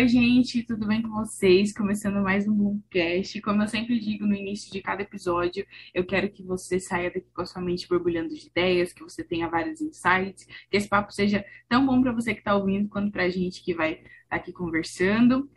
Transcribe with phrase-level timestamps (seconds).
[0.00, 1.74] Oi, gente, tudo bem com vocês?
[1.74, 3.38] Começando mais um Boomcast.
[3.42, 7.28] Como eu sempre digo no início de cada episódio, eu quero que você saia daqui
[7.34, 11.12] com a sua mente borbulhando de ideias, que você tenha vários insights, que esse papo
[11.12, 14.08] seja tão bom para você que está ouvindo quanto para a gente que vai estar
[14.30, 15.50] tá aqui conversando.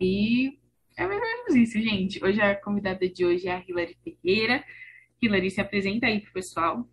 [0.00, 0.58] E
[0.96, 2.24] é mais ou menos isso, gente.
[2.24, 4.64] Hoje a convidada de hoje é a Hilary Ferreira.
[5.20, 6.88] Hilary, se apresenta aí pro pessoal.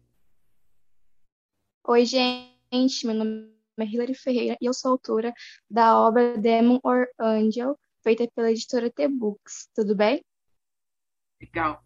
[1.87, 5.33] Oi, gente, meu nome é Hilary Ferreira e eu sou autora
[5.69, 9.69] da obra Demon or Angel, feita pela editora T-Books.
[9.75, 10.23] Tudo bem?
[11.41, 11.83] Legal.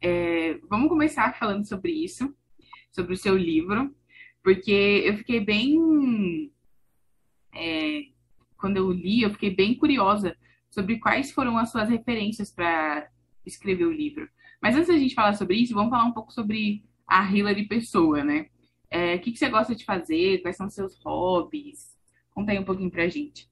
[0.00, 2.34] É, vamos começar falando sobre isso,
[2.90, 3.94] sobre o seu livro,
[4.42, 6.52] porque eu fiquei bem.
[7.54, 8.02] É,
[8.56, 10.36] quando eu li, eu fiquei bem curiosa
[10.70, 13.08] sobre quais foram as suas referências para
[13.46, 14.28] escrever o livro.
[14.60, 18.24] Mas antes da gente falar sobre isso, vamos falar um pouco sobre a Hilary Pessoa,
[18.24, 18.48] né?
[18.94, 20.40] É, o que, que você gosta de fazer?
[20.40, 21.98] Quais são os seus hobbies?
[22.32, 23.50] Conta aí um pouquinho pra gente.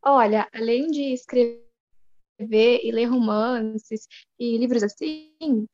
[0.00, 1.60] Olha, além de escrever
[2.38, 4.06] e ler romances
[4.38, 5.66] e livros assim,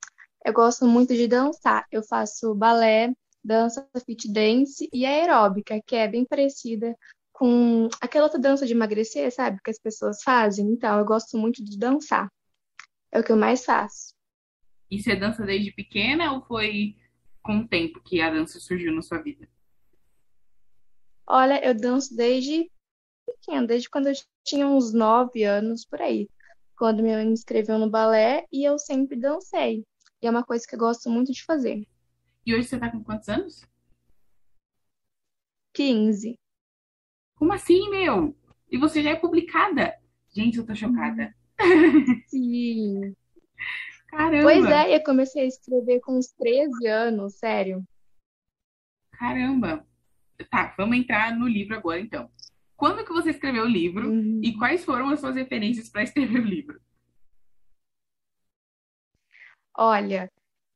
[0.42, 1.86] eu gosto muito de dançar.
[1.92, 3.12] Eu faço balé,
[3.44, 6.96] dança fit dance e aeróbica, que é bem parecida
[7.30, 9.60] com aquela outra dança de emagrecer, sabe?
[9.62, 10.66] Que as pessoas fazem.
[10.66, 12.26] Então, eu gosto muito de dançar.
[13.12, 14.14] É o que eu mais faço.
[14.90, 16.96] E você dança desde pequena ou foi
[17.48, 19.48] com o tempo que a dança surgiu na sua vida?
[21.26, 22.70] Olha, eu danço desde
[23.24, 24.12] pequena, desde quando eu
[24.44, 26.28] tinha uns nove anos por aí.
[26.76, 29.82] Quando minha mãe me inscreveu no balé e eu sempre dancei.
[30.20, 31.88] E é uma coisa que eu gosto muito de fazer.
[32.44, 33.64] E hoje você tá com quantos anos?
[35.72, 36.38] 15.
[37.34, 38.36] Como assim, meu?
[38.70, 39.94] E você já é publicada?
[40.28, 41.34] Gente, eu tô chocada.
[42.28, 43.16] Sim.
[44.08, 44.42] Caramba.
[44.42, 47.84] Pois é, eu comecei a escrever com uns 13 anos, sério.
[49.12, 49.86] Caramba.
[50.50, 52.30] Tá, vamos entrar no livro agora, então.
[52.76, 54.40] Quando que você escreveu o livro Uhum.
[54.42, 56.80] e quais foram as suas referências para escrever o livro?
[59.76, 60.30] Olha,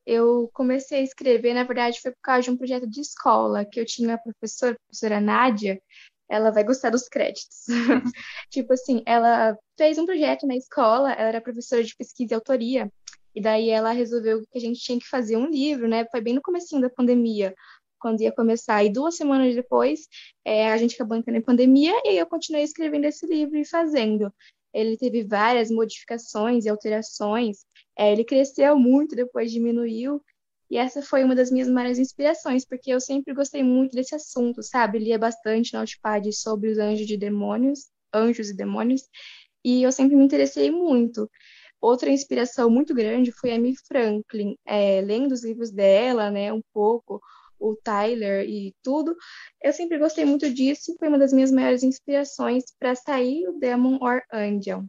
[0.04, 3.81] eu comecei a escrever, na verdade, foi por causa de um projeto de escola, que
[3.81, 5.81] eu tinha a professora, a professora Nádia,
[6.28, 7.66] ela vai gostar dos créditos.
[8.50, 12.91] Tipo assim, ela fez um projeto na escola, ela era professora de pesquisa e autoria,
[13.34, 16.04] e daí ela resolveu que a gente tinha que fazer um livro, né?
[16.10, 17.54] Foi bem no comecinho da pandemia,
[18.03, 18.84] quando ia começar.
[18.84, 20.00] E duas semanas depois,
[20.44, 24.32] é, a gente acabou entrando em pandemia e eu continuei escrevendo esse livro e fazendo.
[24.75, 27.59] Ele teve várias modificações e alterações.
[27.97, 30.22] É, ele cresceu muito, depois diminuiu.
[30.70, 34.62] E essa foi uma das minhas maiores inspirações, porque eu sempre gostei muito desse assunto,
[34.62, 34.99] sabe?
[34.99, 39.03] Lia bastante na Notepad sobre os anjos de demônios, anjos e demônios,
[39.62, 41.31] e eu sempre me interessei muito.
[41.82, 46.62] Outra inspiração muito grande foi a Amy Franklin, é, lendo os livros dela, né, um
[46.72, 47.20] pouco,
[47.59, 49.16] o Tyler e tudo.
[49.60, 53.98] Eu sempre gostei muito disso foi uma das minhas maiores inspirações para sair o Demon
[54.00, 54.84] or Angel.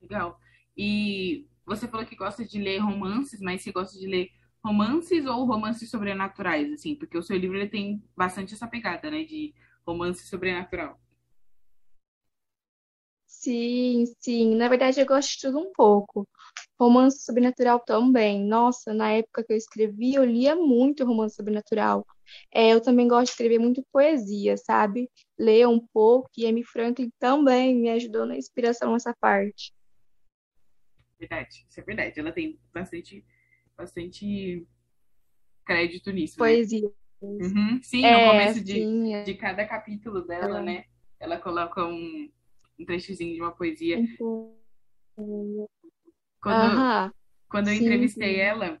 [0.00, 0.38] Legal.
[0.74, 4.30] E você falou que gosta de ler romances, mas você gosta de ler
[4.64, 6.94] romances ou romances sobrenaturais, assim?
[6.94, 9.54] Porque o seu livro ele tem bastante essa pegada, né, de
[9.86, 10.98] romance sobrenatural.
[13.46, 14.56] Sim, sim.
[14.56, 16.28] Na verdade, eu gosto de tudo um pouco.
[16.80, 18.44] Romance sobrenatural também.
[18.44, 22.04] Nossa, na época que eu escrevi, eu lia muito romance sobrenatural.
[22.52, 25.08] É, eu também gosto de escrever muito poesia, sabe?
[25.38, 29.72] Ler um pouco, e Amy Franklin também me ajudou na inspiração nessa parte.
[31.20, 32.18] Verdade, isso é verdade.
[32.18, 33.24] Ela tem bastante,
[33.76, 34.66] bastante
[35.64, 36.48] crédito nisso, né?
[36.48, 36.90] Poesia.
[37.22, 37.80] Uhum.
[37.80, 39.24] Sim, no É, começo de, sim.
[39.24, 40.84] de cada capítulo dela, ela- né?
[41.20, 42.28] Ela coloca um,
[42.78, 44.02] um trechozinho de uma poesia.
[46.40, 47.12] Quando, Aham,
[47.48, 48.40] quando eu sim, entrevistei sim.
[48.40, 48.80] ela,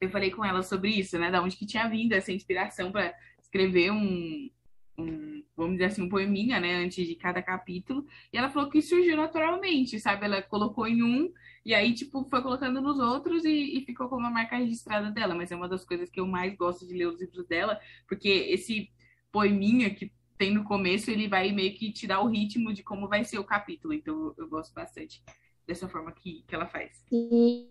[0.00, 1.30] eu falei com ela sobre isso, né?
[1.30, 4.50] Da onde que tinha vindo essa inspiração para escrever um,
[4.98, 6.76] um, vamos dizer assim, um poeminha, né?
[6.76, 8.06] Antes de cada capítulo.
[8.32, 10.24] E ela falou que surgiu naturalmente, sabe?
[10.24, 11.32] Ela colocou em um
[11.64, 15.34] e aí, tipo, foi colocando nos outros e, e ficou como uma marca registrada dela.
[15.34, 18.28] Mas é uma das coisas que eu mais gosto de ler os livros dela, porque
[18.28, 18.90] esse
[19.30, 23.06] poeminha que tem no começo, ele vai meio que te dar o ritmo de como
[23.06, 23.92] vai ser o capítulo.
[23.92, 25.22] Então, eu, gosto bastante
[25.66, 27.04] dessa forma que, que ela faz.
[27.10, 27.68] Sim.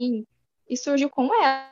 [0.00, 1.70] E surgiu com ela.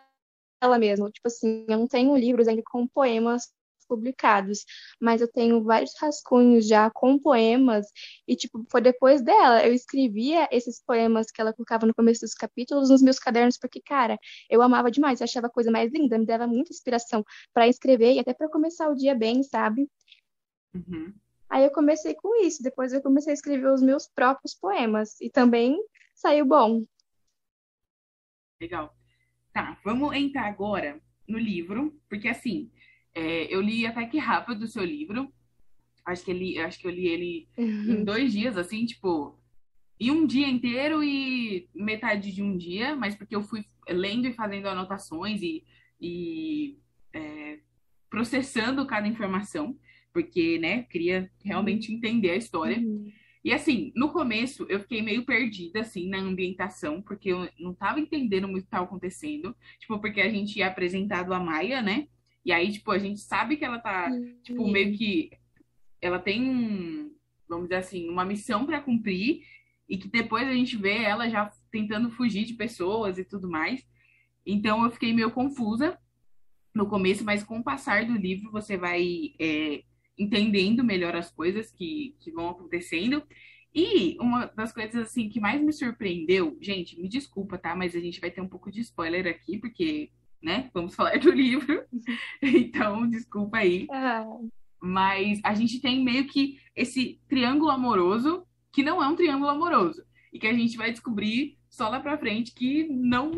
[0.60, 1.10] ela mesma.
[1.10, 3.50] Tipo assim, eu não tenho livros ainda com poemas
[3.88, 4.64] publicados,
[5.00, 7.86] mas eu tenho vários rascunhos já com poemas
[8.26, 12.34] e tipo, foi depois dela, eu escrevia esses poemas que ela colocava no começo dos
[12.34, 14.18] capítulos nos meus cadernos porque, cara,
[14.50, 17.24] eu amava demais, eu achava a coisa mais linda, me dava muita inspiração
[17.54, 19.88] para escrever e até para começar o dia bem, sabe?
[20.76, 21.14] Uhum.
[21.49, 25.31] Aí eu comecei com isso, depois eu comecei a escrever os meus próprios poemas e
[25.31, 25.78] também
[26.14, 26.84] saiu bom.
[28.61, 28.96] Legal.
[29.52, 32.70] Tá, vamos entrar agora no livro, porque assim,
[33.14, 35.32] é, eu li até que rápido o seu livro,
[36.06, 39.37] Acho que, ele, acho que eu li ele em dois dias, assim, tipo,
[39.99, 44.32] em um dia inteiro e metade de um dia, mas porque eu fui lendo e
[44.32, 45.64] fazendo anotações e,
[46.00, 46.78] e
[47.12, 47.58] é,
[48.08, 49.76] processando cada informação,
[50.16, 52.78] porque, né, queria realmente entender a história.
[52.78, 53.12] Uhum.
[53.44, 58.00] E assim, no começo eu fiquei meio perdida, assim, na ambientação, porque eu não tava
[58.00, 59.54] entendendo muito o que estava acontecendo.
[59.78, 62.08] Tipo, porque a gente ia apresentado a Maia, né?
[62.46, 64.10] E aí, tipo, a gente sabe que ela tá,
[64.42, 65.30] tipo, meio que.
[66.00, 67.14] Ela tem um,
[67.46, 69.42] vamos dizer assim, uma missão para cumprir,
[69.86, 73.86] e que depois a gente vê ela já tentando fugir de pessoas e tudo mais.
[74.46, 75.98] Então eu fiquei meio confusa
[76.76, 79.82] no começo, mas com o passar do livro você vai é,
[80.18, 83.22] entendendo melhor as coisas que, que vão acontecendo.
[83.74, 87.76] E uma das coisas assim que mais me surpreendeu, gente, me desculpa, tá?
[87.76, 90.10] Mas a gente vai ter um pouco de spoiler aqui, porque,
[90.42, 91.84] né, vamos falar do livro.
[92.40, 93.86] então, desculpa aí.
[93.90, 94.24] Ah,
[94.80, 100.02] Mas a gente tem meio que esse triângulo amoroso, que não é um triângulo amoroso.
[100.32, 103.30] E que a gente vai descobrir só lá pra frente que não,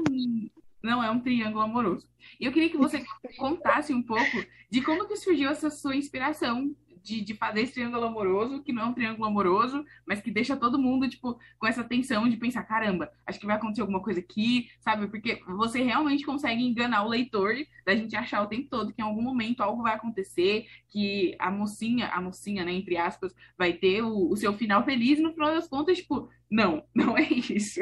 [0.82, 2.08] não é um triângulo amoroso.
[2.38, 3.04] E eu queria que você
[3.36, 8.04] contasse um pouco de como que surgiu essa sua inspiração de, de fazer esse triângulo
[8.04, 11.82] amoroso, que não é um triângulo amoroso, mas que deixa todo mundo, tipo, com essa
[11.82, 15.08] tensão de pensar, caramba, acho que vai acontecer alguma coisa aqui, sabe?
[15.08, 17.54] Porque você realmente consegue enganar o leitor
[17.86, 21.50] da gente achar o tempo todo que em algum momento algo vai acontecer, que a
[21.50, 25.32] mocinha, a mocinha, né, entre aspas, vai ter o, o seu final feliz, e no
[25.32, 27.80] final das contas, tipo, não, não é isso.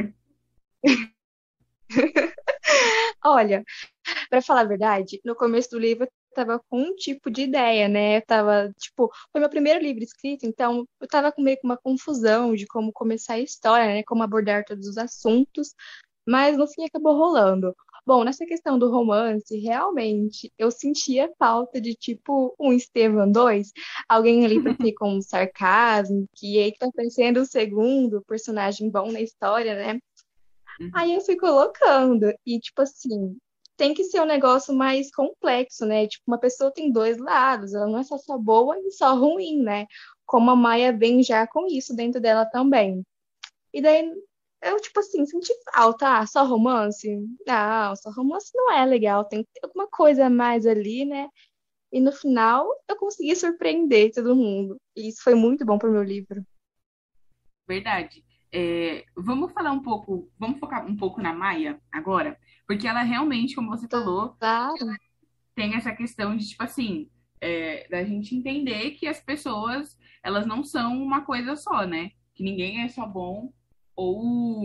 [3.26, 3.64] Olha,
[4.31, 7.88] pra falar a verdade, no começo do livro eu tava com um tipo de ideia,
[7.88, 8.19] né?
[8.19, 11.78] Eu tava, tipo, foi meu primeiro livro escrito, então eu tava com meio que uma
[11.78, 14.02] confusão de como começar a história, né?
[14.05, 15.75] Como abordar todos os assuntos,
[16.26, 17.75] mas no fim acabou rolando.
[18.06, 23.72] Bom, nessa questão do romance, realmente eu sentia falta de tipo um Estevam 2,
[24.08, 29.11] alguém ali pra ter com um sarcasmo, que aí tá parecendo o segundo personagem bom
[29.12, 30.00] na história, né?
[30.94, 33.37] Aí eu fui colocando, e tipo assim,
[33.76, 36.06] tem que ser um negócio mais complexo, né?
[36.06, 39.62] Tipo, uma pessoa tem dois lados, ela não é só só boa e só ruim,
[39.62, 39.87] né?
[40.25, 43.02] Como a Maia vem já com isso dentro dela também.
[43.73, 44.11] E daí
[44.62, 47.08] eu, tipo assim, senti falta, ah, só romance?
[47.46, 51.29] Não, só romance não é legal, tem que ter alguma coisa a mais ali, né?
[51.93, 54.76] E no final eu consegui surpreender todo mundo.
[54.96, 56.44] E isso foi muito bom pro meu livro.
[57.69, 58.25] Verdade.
[58.58, 63.55] É, vamos falar um pouco, vamos focar um pouco na Maia agora, porque ela realmente,
[63.55, 64.73] como você falou, Claro.
[65.55, 70.64] tem essa questão de, tipo assim, é, da gente entender que as pessoas, elas não
[70.64, 72.12] são uma coisa só, né?
[72.35, 73.53] Que ninguém é só bom
[73.94, 74.64] ou,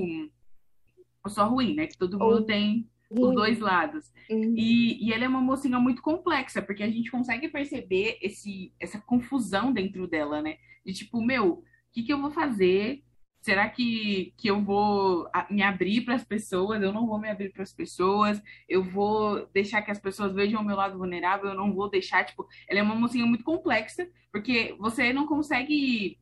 [1.22, 1.88] ou só ruim, né?
[1.88, 4.10] Que todo mundo Ou tem os dois lados.
[4.30, 4.54] Uhum.
[4.56, 9.02] E, e ela é uma mocinha muito complexa, porque a gente consegue perceber esse, essa
[9.02, 10.56] confusão dentro dela, né?
[10.86, 13.04] De tipo, meu, o que que eu vou fazer?
[13.42, 16.82] Será que, que eu vou me abrir para as pessoas?
[16.82, 18.40] Eu não vou me abrir para as pessoas.
[18.70, 21.50] Eu vou deixar que as pessoas vejam o meu lado vulnerável.
[21.50, 26.20] Eu não vou deixar, tipo, ela é uma mocinha muito complexa, porque você não consegue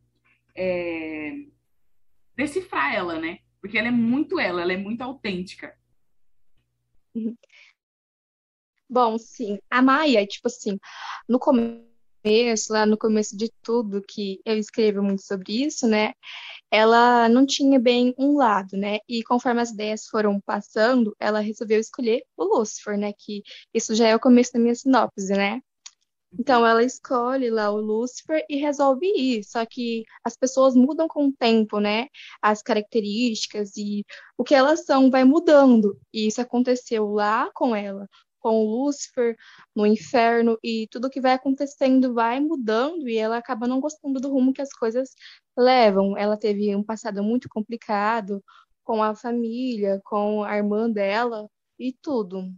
[0.56, 1.33] é,
[2.38, 3.39] decifrar ela, né?
[3.60, 5.77] Porque ela é muito ela, ela é muito autêntica.
[8.89, 9.60] Bom, sim.
[9.69, 10.80] A Maia, tipo assim,
[11.27, 11.88] no começo,
[12.69, 16.14] lá no começo de tudo que eu escrevo muito sobre isso, né?
[16.71, 18.99] Ela não tinha bem um lado, né?
[19.07, 23.14] E conforme as ideias foram passando, ela resolveu escolher o Lúcifer, né?
[23.18, 23.42] Que
[23.73, 25.61] isso já é o começo da minha sinopse, né?
[26.38, 29.44] Então ela escolhe lá o Lúcifer e resolve ir.
[29.44, 32.07] Só que as pessoas mudam com o tempo, né?
[32.42, 34.06] As características e
[34.38, 35.99] o que elas são vai mudando.
[36.14, 38.07] E isso aconteceu lá com ela,
[38.39, 39.35] com Lúcifer
[39.75, 44.29] no inferno, e tudo que vai acontecendo vai mudando e ela acaba não gostando do
[44.29, 45.13] rumo que as coisas
[45.57, 46.17] levam.
[46.17, 48.43] Ela teve um passado muito complicado
[48.83, 52.51] com a família, com a irmã dela e tudo.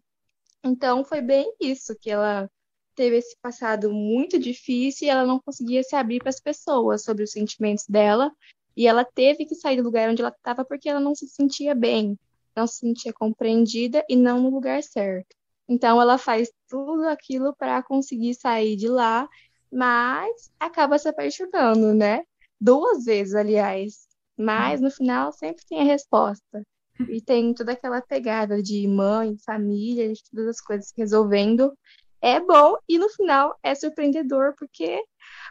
[0.63, 2.49] Então foi bem isso que ela
[2.95, 7.23] teve esse passado muito difícil e ela não conseguia se abrir para as pessoas sobre
[7.23, 8.31] os sentimentos dela.
[8.75, 11.75] E ela teve que sair do lugar onde ela estava porque ela não se sentia
[11.75, 12.17] bem,
[12.55, 15.35] não se sentia compreendida e não no lugar certo.
[15.71, 19.25] Então ela faz tudo aquilo para conseguir sair de lá,
[19.71, 22.23] mas acaba se apaixonando, né?
[22.59, 24.05] Duas vezes, aliás.
[24.37, 26.61] Mas no final sempre tem a resposta.
[27.07, 31.71] E tem toda aquela pegada de mãe, família, de todas as coisas resolvendo
[32.21, 35.01] é bom e no final é surpreendedor, porque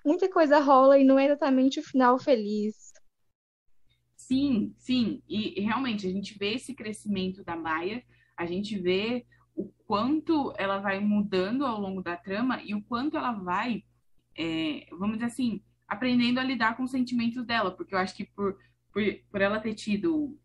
[0.04, 2.92] muita coisa rola e não é exatamente o final feliz.
[4.14, 5.22] Sim, sim.
[5.26, 8.04] E realmente a gente vê esse crescimento da Maia,
[8.36, 9.24] a gente vê
[9.90, 13.82] quanto ela vai mudando ao longo da trama e o quanto ela vai,
[14.38, 18.24] é, vamos dizer assim, aprendendo a lidar com os sentimentos dela, porque eu acho que
[18.24, 18.56] por,
[18.92, 20.38] por, por ela ter tido,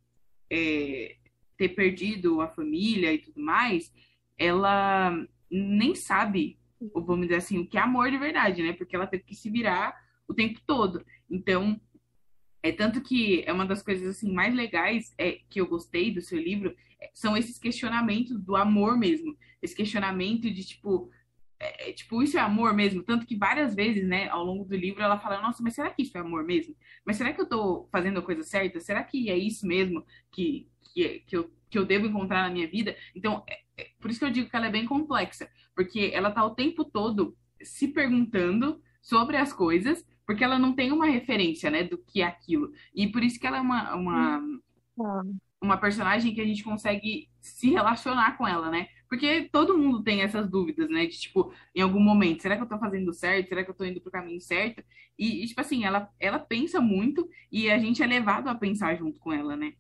[0.50, 1.18] é,
[1.56, 3.94] ter perdido a família e tudo mais,
[4.36, 5.16] ela
[5.48, 6.58] nem sabe,
[6.96, 8.74] vamos dizer assim, o que é amor de verdade, né?
[8.74, 9.96] Porque ela teve que se virar
[10.28, 11.06] o tempo todo.
[11.30, 11.80] Então,
[12.66, 16.20] é tanto que é uma das coisas assim mais legais é que eu gostei do
[16.20, 21.12] seu livro é, são esses questionamentos do amor mesmo, esse questionamento de tipo
[21.60, 23.02] é, é, tipo, isso é amor mesmo?
[23.02, 26.02] Tanto que várias vezes, né, ao longo do livro, ela fala, nossa, mas será que
[26.02, 26.76] isso é amor mesmo?
[27.06, 28.80] Mas será que eu tô fazendo a coisa certa?
[28.82, 32.68] Será que é isso mesmo que, que, que, eu, que eu devo encontrar na minha
[32.68, 32.96] vida?
[33.16, 36.30] Então, é, é, por isso que eu digo que ela é bem complexa, porque ela
[36.30, 41.70] tá o tempo todo se perguntando sobre as coisas, porque ela não tem uma referência,
[41.70, 42.72] né, do que é aquilo.
[42.94, 45.38] E por isso que ela é uma, uma, hum.
[45.62, 48.88] uma personagem que a gente consegue se relacionar com ela, né?
[49.08, 51.06] Porque todo mundo tem essas dúvidas, né?
[51.06, 53.50] De, tipo, em algum momento, será que eu tô fazendo certo?
[53.50, 54.84] Será que eu tô indo pro caminho certo?
[55.18, 58.96] E, e, tipo assim, ela, ela pensa muito e a gente é levado a pensar
[58.96, 59.74] junto com ela, né?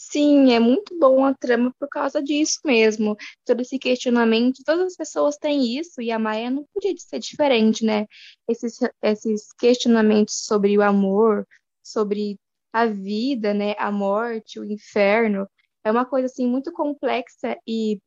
[0.00, 3.16] Sim, é muito bom a trama por causa disso mesmo.
[3.44, 7.84] Todo esse questionamento, todas as pessoas têm isso e a Maia não podia ser diferente,
[7.84, 8.06] né?
[8.48, 11.44] Esses, esses questionamentos sobre o amor,
[11.82, 12.38] sobre
[12.72, 13.74] a vida, né?
[13.76, 15.48] A morte, o inferno
[15.82, 18.00] é uma coisa assim muito complexa e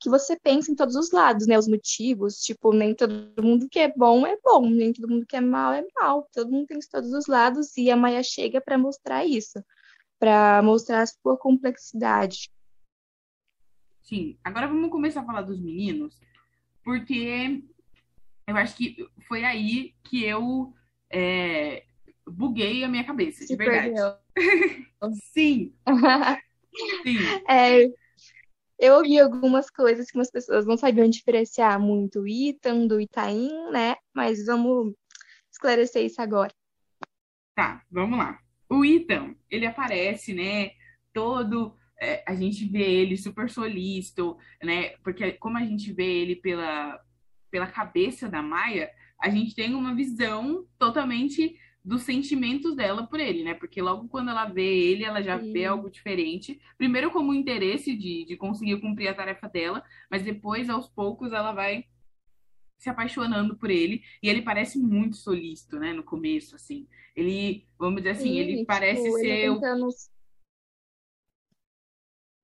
[0.00, 1.58] que você pensa em todos os lados, né?
[1.58, 5.36] Os motivos, tipo, nem todo mundo que é bom é bom, nem todo mundo que
[5.36, 6.28] é mal é mal.
[6.32, 9.58] Todo mundo tem todos os lados e a Maia chega para mostrar isso,
[10.18, 12.50] para mostrar a sua complexidade.
[14.02, 14.38] Sim.
[14.42, 16.18] Agora vamos começar a falar dos meninos,
[16.82, 17.62] porque
[18.46, 18.96] eu acho que
[19.26, 20.72] foi aí que eu
[21.10, 21.84] é,
[22.26, 23.94] buguei a minha cabeça, Se de verdade.
[25.32, 25.74] Sim.
[27.02, 27.18] Sim.
[27.48, 27.86] É,
[28.78, 33.50] eu ouvi algumas coisas que as pessoas não sabiam diferenciar muito o Ethan do Itaim,
[33.72, 33.96] né?
[34.14, 34.94] Mas vamos
[35.50, 36.52] esclarecer isso agora.
[37.56, 38.38] Tá, vamos lá.
[38.68, 40.72] O Ethan, ele aparece, né?
[41.12, 41.74] Todo.
[42.00, 44.90] É, a gente vê ele super solícito, né?
[45.02, 47.00] Porque como a gente vê ele pela,
[47.50, 53.42] pela cabeça da Maia, a gente tem uma visão totalmente dos sentimentos dela por ele,
[53.42, 53.54] né?
[53.54, 55.52] Porque logo quando ela vê ele, ela já Sim.
[55.52, 56.60] vê algo diferente.
[56.76, 61.52] Primeiro, como interesse de, de conseguir cumprir a tarefa dela, mas depois, aos poucos, ela
[61.52, 61.84] vai
[62.78, 64.02] se apaixonando por ele.
[64.22, 65.92] E ele parece muito solícito, né?
[65.92, 66.86] No começo, assim.
[67.14, 69.52] Ele, vamos dizer assim, Sim, ele tipo, parece ele ser.
[69.52, 69.88] Tentando...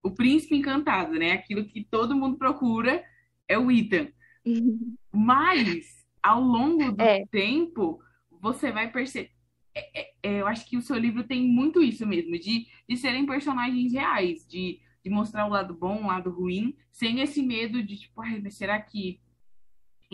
[0.03, 0.09] O...
[0.09, 1.33] o príncipe encantado, né?
[1.33, 3.03] Aquilo que todo mundo procura
[3.49, 4.09] é o Ethan.
[5.12, 7.25] Mas, ao longo do é.
[7.26, 8.03] tempo,
[8.41, 9.31] você vai perceber.
[9.76, 12.97] É, é, é, eu acho que o seu livro tem muito isso mesmo, de, de
[12.97, 17.83] serem personagens reais, de, de mostrar o lado bom, o lado ruim, sem esse medo
[17.83, 19.21] de, tipo, ai, mas será que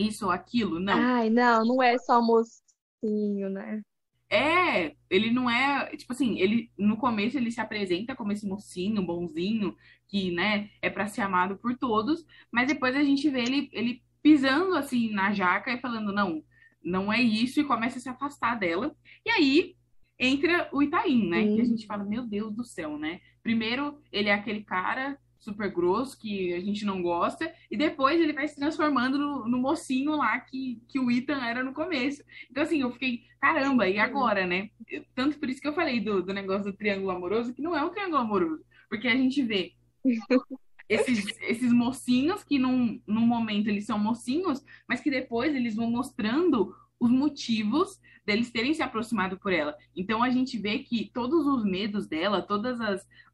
[0.07, 0.79] isso ou aquilo?
[0.79, 0.93] Não.
[0.93, 3.81] Ai, não, não é só mocinho, né?
[4.29, 9.05] É, ele não é, tipo assim, ele no começo ele se apresenta como esse mocinho,
[9.05, 9.75] bonzinho,
[10.07, 14.01] que, né, é para ser amado por todos, mas depois a gente vê ele, ele
[14.23, 16.41] pisando assim na jaca e falando, não,
[16.81, 18.95] não é isso, e começa a se afastar dela.
[19.25, 19.75] E aí
[20.17, 21.43] entra o Itaim, né?
[21.43, 21.55] Sim.
[21.55, 23.19] Que a gente fala, meu Deus do céu, né?
[23.43, 28.31] Primeiro, ele é aquele cara super grosso que a gente não gosta, e depois ele
[28.31, 32.23] vai se transformando no, no mocinho lá que, que o Ethan era no começo.
[32.49, 34.69] Então, assim, eu fiquei, caramba, e agora, né?
[35.15, 37.83] Tanto por isso que eu falei do, do negócio do triângulo amoroso, que não é
[37.83, 39.73] um triângulo amoroso, porque a gente vê
[40.87, 45.89] esses, esses mocinhos que num, num momento eles são mocinhos, mas que depois eles vão
[45.89, 49.75] mostrando os motivos deles terem se aproximado por ela.
[49.95, 52.77] Então a gente vê que todos os medos dela, todos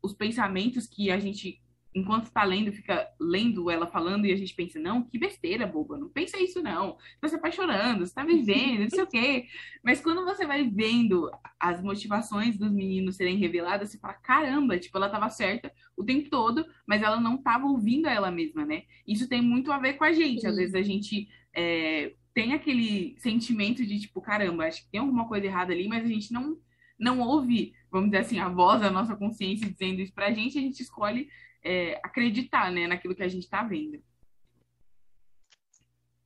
[0.01, 1.61] os pensamentos que a gente
[1.97, 5.97] enquanto está lendo, fica lendo ela falando e a gente pensa, não, que besteira, boba,
[5.97, 6.97] não pensa isso não.
[7.21, 9.45] Você está apaixonando, você está vivendo, não sei o quê.
[9.83, 14.95] Mas quando você vai vendo as motivações dos meninos serem reveladas, você fala, caramba, tipo,
[14.97, 18.83] ela estava certa o tempo todo, mas ela não estava ouvindo a ela mesma, né?
[19.07, 20.41] Isso tem muito a ver com a gente.
[20.41, 20.47] Sim.
[20.47, 25.27] Às vezes a gente é, tem aquele sentimento de, tipo, caramba, acho que tem alguma
[25.27, 26.57] coisa errada ali, mas a gente não
[26.99, 30.61] não ouve, vamos dizer assim, a voz da nossa consciência dizendo isso pra gente, a
[30.61, 31.29] gente escolhe
[31.63, 34.01] é, acreditar né, naquilo que a gente está vendo.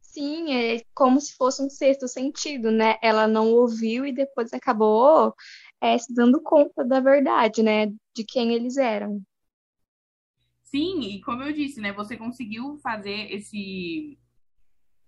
[0.02, 2.98] Sim, é como se fosse um sexto sentido, né?
[3.02, 5.34] Ela não ouviu e depois acabou
[5.80, 7.88] é, se dando conta da verdade, né?
[8.14, 9.22] De quem eles eram.
[10.64, 11.94] Sim, e como eu disse, né?
[11.94, 14.18] Você conseguiu fazer esse,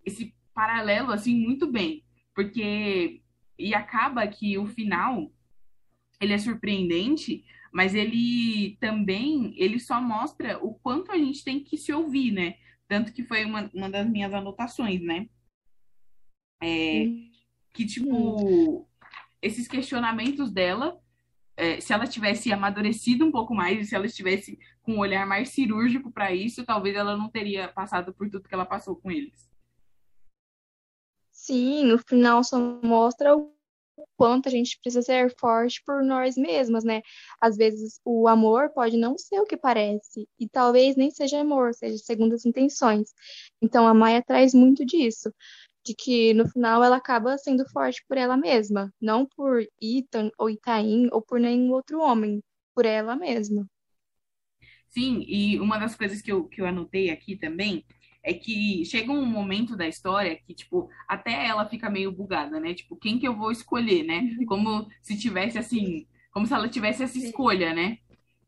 [0.05, 3.21] esse paralelo assim muito bem, porque
[3.57, 5.31] e acaba que o final
[6.19, 11.75] ele é surpreendente, mas ele também, ele só mostra o quanto a gente tem que
[11.75, 12.55] se ouvir, né?
[12.87, 15.27] Tanto que foi uma, uma das minhas anotações, né?
[16.61, 17.05] É,
[17.73, 18.87] que, tipo,
[19.41, 21.01] esses questionamentos dela,
[21.57, 25.49] é, se ela tivesse amadurecido um pouco mais, se ela estivesse com um olhar mais
[25.49, 29.49] cirúrgico para isso, talvez ela não teria passado por tudo que ela passou com eles.
[31.31, 33.51] Sim, no final só mostra o
[34.17, 37.01] quanto a gente precisa ser forte por nós mesmas, né?
[37.41, 41.73] Às vezes o amor pode não ser o que parece, e talvez nem seja amor,
[41.73, 43.13] seja segundo as intenções.
[43.61, 45.33] Então a Maia traz muito disso,
[45.85, 50.49] de que no final ela acaba sendo forte por ela mesma, não por Ethan ou
[50.49, 52.41] Itaim ou por nenhum outro homem,
[52.73, 53.67] por ela mesma.
[54.89, 57.83] Sim, e uma das coisas que eu, que eu anotei aqui também
[58.23, 62.73] é que chega um momento da história que, tipo, até ela fica meio bugada, né?
[62.73, 64.19] Tipo, quem que eu vou escolher, né?
[64.39, 64.45] Uhum.
[64.45, 67.97] Como se tivesse assim, como se ela tivesse essa escolha, né?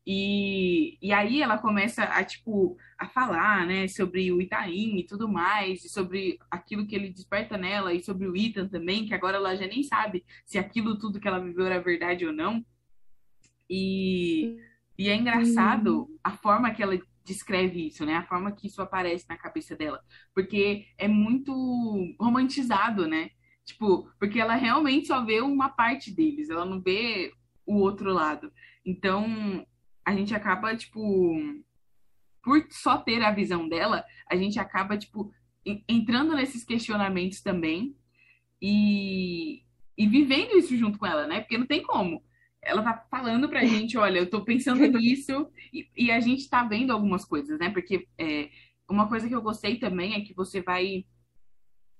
[0.06, 5.28] E, e aí ela começa a, tipo, a falar, né, sobre o Itaim e tudo
[5.28, 9.36] mais, e sobre aquilo que ele desperta nela, e sobre o Ethan também, que agora
[9.36, 12.64] ela já nem sabe se aquilo tudo que ela viveu era verdade ou não.
[13.68, 14.56] E,
[14.96, 16.18] e é engraçado uhum.
[16.22, 18.14] a forma que ela descreve isso, né?
[18.14, 20.00] A forma que isso aparece na cabeça dela.
[20.32, 21.52] Porque é muito
[22.20, 23.30] romantizado, né?
[23.64, 27.32] Tipo, porque ela realmente só vê uma parte deles, ela não vê
[27.66, 28.52] o outro lado.
[28.84, 29.66] Então,
[30.04, 31.36] a gente acaba, tipo,
[32.42, 35.32] por só ter a visão dela, a gente acaba, tipo,
[35.88, 37.96] entrando nesses questionamentos também
[38.62, 39.64] e,
[39.98, 41.40] e vivendo isso junto com ela, né?
[41.40, 42.22] Porque não tem como
[42.66, 46.64] ela tá falando pra gente, olha, eu tô pensando nisso, e, e a gente tá
[46.64, 47.70] vendo algumas coisas, né?
[47.70, 48.50] Porque é,
[48.88, 51.04] uma coisa que eu gostei também é que você vai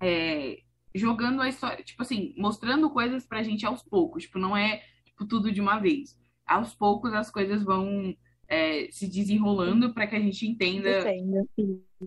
[0.00, 0.58] é,
[0.94, 5.26] jogando a história, tipo assim, mostrando coisas pra gente aos poucos, tipo, não é tipo,
[5.26, 6.18] tudo de uma vez.
[6.46, 8.14] Aos poucos as coisas vão
[8.49, 10.88] é, se desenrolando para que a gente entenda.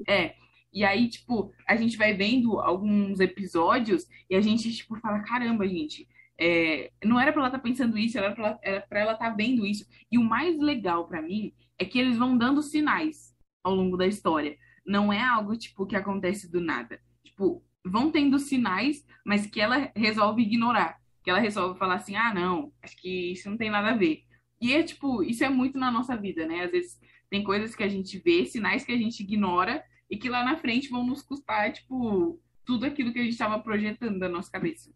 [0.08, 0.36] É.
[0.72, 5.68] E aí, tipo, a gente vai vendo alguns episódios e a gente, tipo, fala, caramba,
[5.68, 6.08] gente,
[6.40, 9.66] é, não era para ela estar tá pensando isso, era para ela estar tá vendo
[9.66, 9.86] isso.
[10.12, 14.08] E o mais legal para mim é que eles vão dando sinais ao longo da
[14.08, 14.58] história.
[14.86, 17.00] Não é algo tipo que acontece do nada.
[17.24, 20.98] Tipo, vão tendo sinais, mas que ela resolve ignorar.
[21.24, 24.24] Que ela resolve falar assim: "Ah, não, acho que isso não tem nada a ver".
[24.62, 26.64] E é tipo, isso é muito na nossa vida, né?
[26.64, 30.30] Às vezes tem coisas que a gente vê, sinais que a gente ignora e que
[30.30, 34.30] lá na frente vão nos custar, tipo, tudo aquilo que a gente estava projetando na
[34.30, 34.92] nossa cabeça.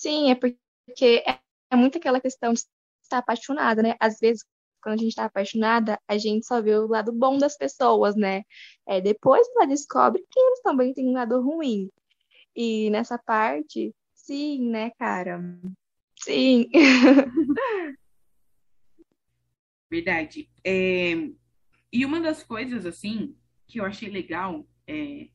[0.00, 2.60] Sim, é porque é, muito aquela questão de
[3.02, 3.96] estar apaixonada, né?
[4.00, 4.42] Às vezes,
[4.82, 8.42] quando a gente está apaixonada, a gente só vê o lado bom das pessoas, né?
[8.88, 11.90] É, depois ela descobre que eles também têm um lado ruim.
[12.56, 15.38] E nessa parte, sim, né, cara?
[16.18, 16.70] Sim.
[19.90, 20.48] Verdade.
[20.64, 21.12] É...
[21.92, 23.36] E uma das coisas, assim,
[23.66, 25.28] que eu achei legal é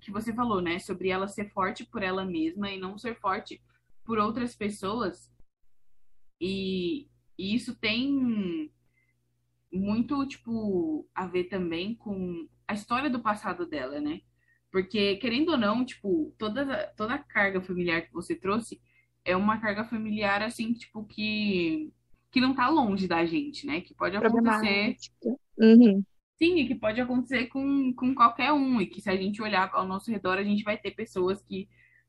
[0.00, 0.80] que você falou, né?
[0.80, 3.62] Sobre ela ser forte por ela mesma e não ser forte
[4.08, 5.30] por outras pessoas.
[6.40, 7.06] E,
[7.38, 8.72] e isso tem
[9.70, 14.22] muito, tipo, a ver também com a história do passado dela, né?
[14.72, 18.80] Porque, querendo ou não, tipo, toda, toda a carga familiar que você trouxe
[19.26, 21.92] é uma carga familiar, assim, tipo, que,
[22.30, 23.82] que não tá longe da gente, né?
[23.82, 24.96] Que pode acontecer.
[25.58, 26.02] Uhum.
[26.38, 29.68] Sim, e que pode acontecer com, com qualquer um, e que se a gente olhar
[29.74, 31.68] ao nosso redor, a gente vai ter pessoas que,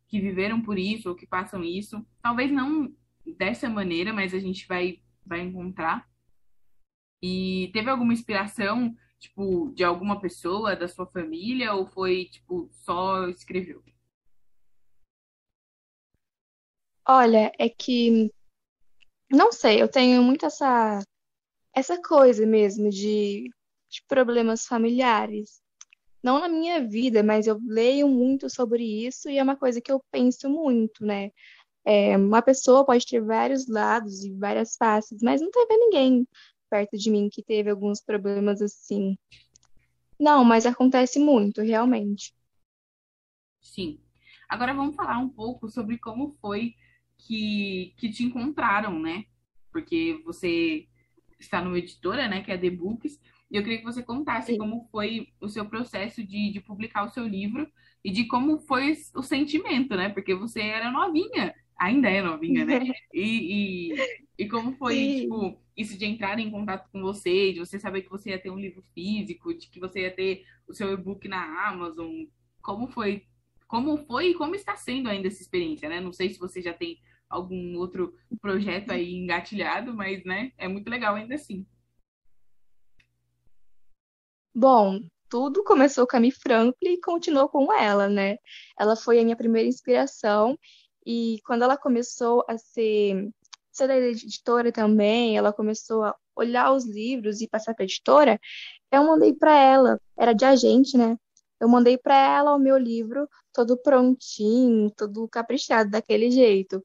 [0.10, 2.06] que viveram por isso ou que passam isso.
[2.22, 2.94] Talvez não
[3.38, 6.10] dessa maneira, mas a gente vai, vai encontrar.
[7.22, 13.28] E teve alguma inspiração, tipo, de alguma pessoa da sua família, ou foi, tipo, só
[13.30, 13.84] escreveu?
[17.08, 18.32] Olha, é que
[19.32, 21.02] não sei, eu tenho muito essa
[21.74, 23.50] essa coisa mesmo de
[23.90, 25.62] de problemas familiares.
[26.22, 29.92] Não na minha vida, mas eu leio muito sobre isso e é uma coisa que
[29.92, 31.32] eu penso muito, né?
[31.86, 36.28] É, uma pessoa pode ter vários lados e várias faces, mas não teve ninguém
[36.70, 39.18] perto de mim que teve alguns problemas assim.
[40.20, 42.34] Não, mas acontece muito, realmente.
[43.62, 44.00] Sim.
[44.48, 46.76] Agora vamos falar um pouco sobre como foi
[47.18, 49.26] que, que te encontraram, né?
[49.72, 50.88] Porque você
[51.40, 53.20] está numa editora, né, que é The Books,
[53.52, 54.58] e eu queria que você contasse Sim.
[54.58, 57.68] como foi o seu processo de, de publicar o seu livro
[58.04, 60.10] e de como foi o sentimento, né?
[60.10, 62.80] Porque você era novinha, ainda é novinha, né?
[63.14, 63.96] E, e,
[64.38, 65.22] e como foi, Sim.
[65.22, 68.52] tipo, isso de entrar em contato com você, de você saber que você ia ter
[68.52, 72.26] um livro físico, de que você ia ter o seu e-book na Amazon.
[72.62, 73.26] Como foi?
[73.68, 76.00] Como foi e como está sendo ainda essa experiência, né?
[76.00, 80.90] Não sei se você já tem algum outro projeto aí engatilhado, mas, né, é muito
[80.90, 81.66] legal ainda assim.
[84.62, 88.36] Bom, tudo começou com a Mi Franklin e continuou com ela, né?
[88.78, 90.60] Ela foi a minha primeira inspiração
[91.06, 93.30] e quando ela começou a ser,
[93.72, 98.38] ser da editora também, ela começou a olhar os livros e passar para a editora,
[98.92, 101.16] eu mandei para ela, era de agente, né?
[101.58, 106.84] Eu mandei para ela o meu livro todo prontinho, todo caprichado daquele jeito.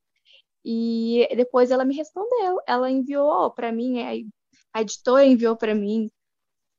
[0.64, 4.00] E depois ela me respondeu, ela enviou para mim,
[4.72, 6.08] a editora enviou para mim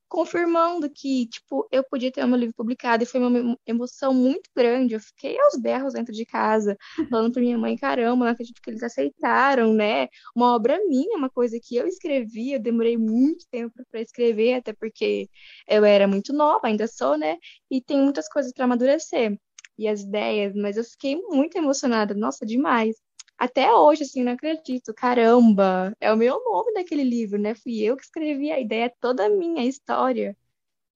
[0.07, 4.93] confirmando que, tipo, eu podia ter meu livro publicado e foi uma emoção muito grande.
[4.93, 6.77] Eu fiquei aos berros dentro de casa,
[7.09, 10.07] falando para minha mãe, caramba, não acredito que eles aceitaram, né?
[10.35, 14.73] Uma obra minha, uma coisa que eu escrevi, eu demorei muito tempo para escrever, até
[14.73, 15.29] porque
[15.67, 17.37] eu era muito nova, ainda sou, né?
[17.69, 19.37] E tem muitas coisas para amadurecer
[19.77, 22.95] e as ideias, mas eu fiquei muito emocionada, nossa, demais
[23.37, 24.93] até hoje, assim, não acredito.
[24.93, 27.55] Caramba, é o meu nome daquele livro, né?
[27.55, 30.37] Fui eu que escrevi a ideia, toda a minha história.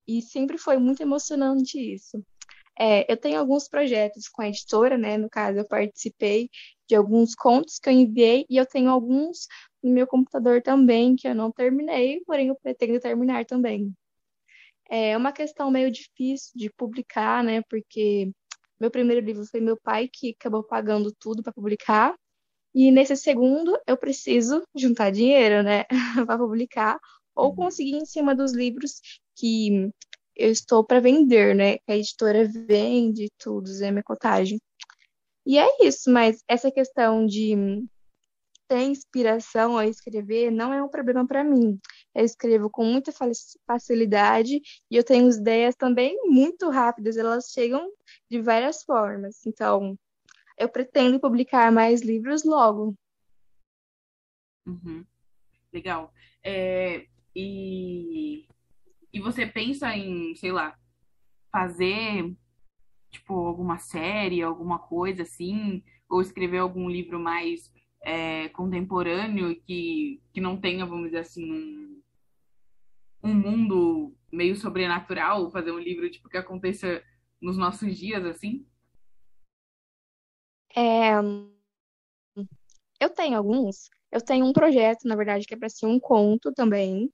[0.07, 2.23] E sempre foi muito emocionante isso.
[2.79, 5.17] É, eu tenho alguns projetos com a editora, né?
[5.17, 6.49] No caso, eu participei
[6.87, 9.47] de alguns contos que eu enviei e eu tenho alguns
[9.83, 13.93] no meu computador também que eu não terminei, porém eu pretendo terminar também.
[14.89, 17.61] É uma questão meio difícil de publicar, né?
[17.69, 18.31] Porque
[18.79, 22.15] meu primeiro livro foi meu pai que acabou pagando tudo para publicar.
[22.73, 25.85] E nesse segundo, eu preciso juntar dinheiro, né,
[26.27, 26.99] para publicar
[27.35, 27.55] ou uhum.
[27.55, 29.01] conseguir em cima dos livros
[29.35, 29.91] que
[30.35, 31.77] eu estou para vender, né?
[31.79, 34.59] Que a editora vende tudo, é minha cotagem.
[35.45, 37.55] E é isso, mas essa questão de
[38.67, 41.79] ter inspiração a escrever não é um problema para mim.
[42.13, 43.11] Eu escrevo com muita
[43.67, 47.89] facilidade e eu tenho ideias também muito rápidas, elas chegam
[48.29, 49.45] de várias formas.
[49.45, 49.97] Então,
[50.59, 52.93] eu pretendo publicar mais livros logo.
[54.67, 55.05] Uhum.
[55.71, 56.13] Legal.
[56.43, 58.45] É, e,
[59.13, 60.77] e você pensa em, sei lá,
[61.51, 62.35] fazer
[63.09, 70.41] tipo alguma série, alguma coisa assim, ou escrever algum livro mais é, contemporâneo que, que
[70.41, 72.01] não tenha, vamos dizer assim, um,
[73.23, 77.01] um mundo meio sobrenatural, fazer um livro tipo que aconteça
[77.41, 78.65] nos nossos dias assim?
[80.79, 81.19] É,
[82.99, 83.89] eu tenho alguns.
[84.11, 87.11] Eu tenho um projeto, na verdade, que é para ser um conto também,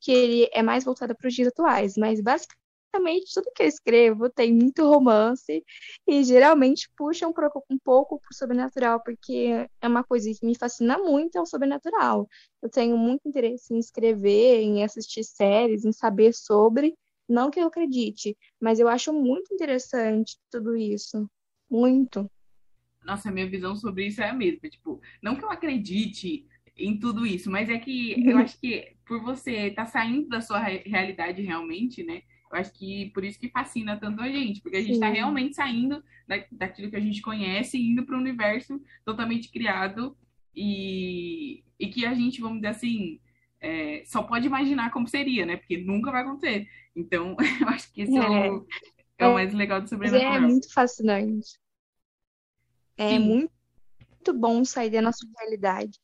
[0.00, 4.30] que ele é mais voltado para os dias atuais, mas basicamente tudo que eu escrevo
[4.30, 5.62] tem muito romance
[6.06, 7.32] e geralmente puxa um,
[7.70, 11.46] um pouco para o sobrenatural, porque é uma coisa que me fascina muito, é o
[11.46, 12.28] sobrenatural.
[12.62, 16.94] Eu tenho muito interesse em escrever, em assistir séries, em saber sobre,
[17.28, 21.28] não que eu acredite, mas eu acho muito interessante tudo isso.
[21.70, 22.30] Muito.
[23.04, 24.68] Nossa, a minha visão sobre isso é a mesma.
[24.68, 29.22] Tipo, não que eu acredite em tudo isso, mas é que eu acho que por
[29.22, 32.22] você estar tá saindo da sua realidade realmente, né?
[32.50, 35.54] Eu acho que por isso que fascina tanto a gente, porque a gente está realmente
[35.54, 40.16] saindo da, daquilo que a gente conhece e indo para um universo totalmente criado
[40.54, 43.20] e, e que a gente, vamos dizer assim,
[43.60, 45.56] é, só pode imaginar como seria, né?
[45.56, 46.68] Porque nunca vai acontecer.
[46.94, 48.66] Então, eu acho que esse é, é o,
[49.18, 50.34] é o mais legal do sobrenatural.
[50.34, 51.58] É muito fascinante.
[52.96, 53.18] É Sim.
[53.18, 53.52] muito,
[54.10, 55.98] muito bom sair da nossa realidade.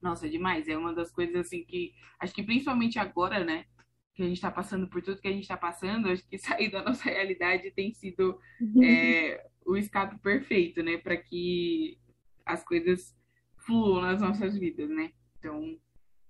[0.00, 0.68] Nossa, é demais.
[0.68, 3.66] É uma das coisas assim que acho que principalmente agora, né?
[4.14, 6.70] Que a gente está passando por tudo que a gente está passando, acho que sair
[6.70, 8.82] da nossa realidade tem sido uhum.
[8.82, 10.96] é, o escape perfeito, né?
[10.96, 11.98] Para que
[12.44, 13.14] as coisas
[13.58, 15.12] fluam nas nossas vidas, né?
[15.38, 15.78] Então,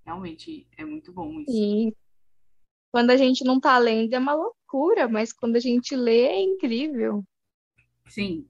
[0.05, 1.51] realmente é muito bom isso.
[1.51, 1.95] E
[2.91, 6.41] quando a gente não tá lendo é uma loucura, mas quando a gente lê é
[6.41, 7.25] incrível.
[8.09, 8.47] Sim,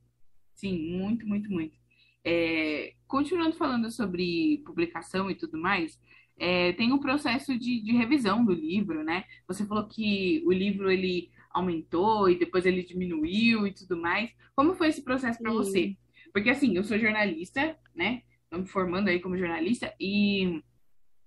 [0.55, 1.79] sim, muito, muito, muito.
[2.25, 5.99] É, continuando falando sobre publicação e tudo mais,
[6.39, 9.25] é, tem um processo de, de revisão do livro, né?
[9.47, 14.31] Você falou que o livro ele aumentou e depois ele diminuiu e tudo mais.
[14.55, 15.97] Como foi esse processo para você?
[16.33, 18.23] Porque assim, eu sou jornalista, né?
[18.45, 20.63] Estou me formando aí como jornalista e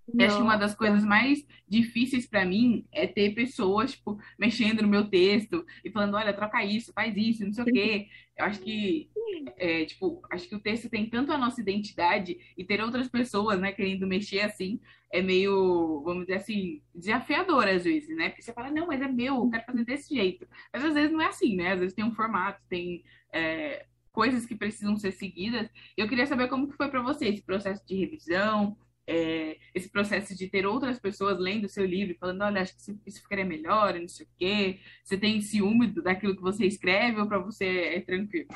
[0.08, 4.82] eu acho que uma das coisas mais difíceis para mim é ter pessoas, tipo, mexendo
[4.82, 8.08] no meu texto e falando, olha, troca isso, faz isso, não sei o quê.
[8.38, 9.10] Eu acho que,
[9.58, 13.60] é, tipo, acho que o texto tem tanto a nossa identidade e ter outras pessoas,
[13.60, 14.80] né, querendo mexer assim,
[15.12, 18.30] é meio, vamos dizer assim, desafiador às vezes, né?
[18.30, 20.48] Porque você fala, não, mas é meu, eu quero fazer desse jeito.
[20.74, 21.74] Mas às vezes não é assim, né?
[21.74, 25.70] Às vezes tem um formato, tem é, coisas que precisam ser seguidas.
[25.96, 30.36] Eu queria saber como que foi para você esse processo de revisão, é, esse processo
[30.36, 34.00] de ter outras pessoas lendo o seu livro, falando, olha, acho que isso ficaria melhor,
[34.00, 34.80] não sei o quê.
[35.04, 38.48] Você tem ciúme daquilo que você escreve ou para você é tranquilo?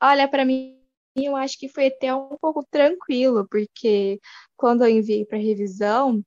[0.00, 0.80] Olha, para mim,
[1.14, 4.18] eu acho que foi até um pouco tranquilo, porque
[4.56, 6.24] quando eu enviei para revisão,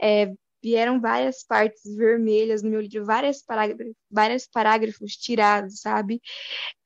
[0.00, 6.20] é, vieram várias partes vermelhas no meu livro, várias parágrafos, vários parágrafos tirados, sabe?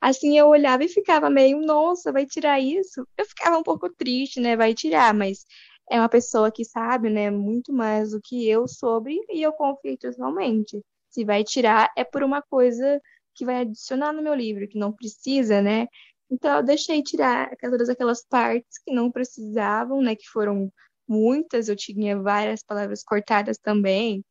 [0.01, 3.07] Assim eu olhava e ficava meio, nossa, vai tirar isso?
[3.17, 4.55] Eu ficava um pouco triste, né?
[4.55, 5.45] Vai tirar, mas
[5.89, 9.97] é uma pessoa que sabe, né, muito mais do que eu sobre e eu confio
[9.97, 10.81] totalmente.
[11.09, 12.99] Se vai tirar é por uma coisa
[13.35, 15.87] que vai adicionar no meu livro, que não precisa, né?
[16.29, 20.71] Então eu deixei tirar todas aquelas partes que não precisavam, né, que foram
[21.07, 24.23] muitas, eu tinha várias palavras cortadas também,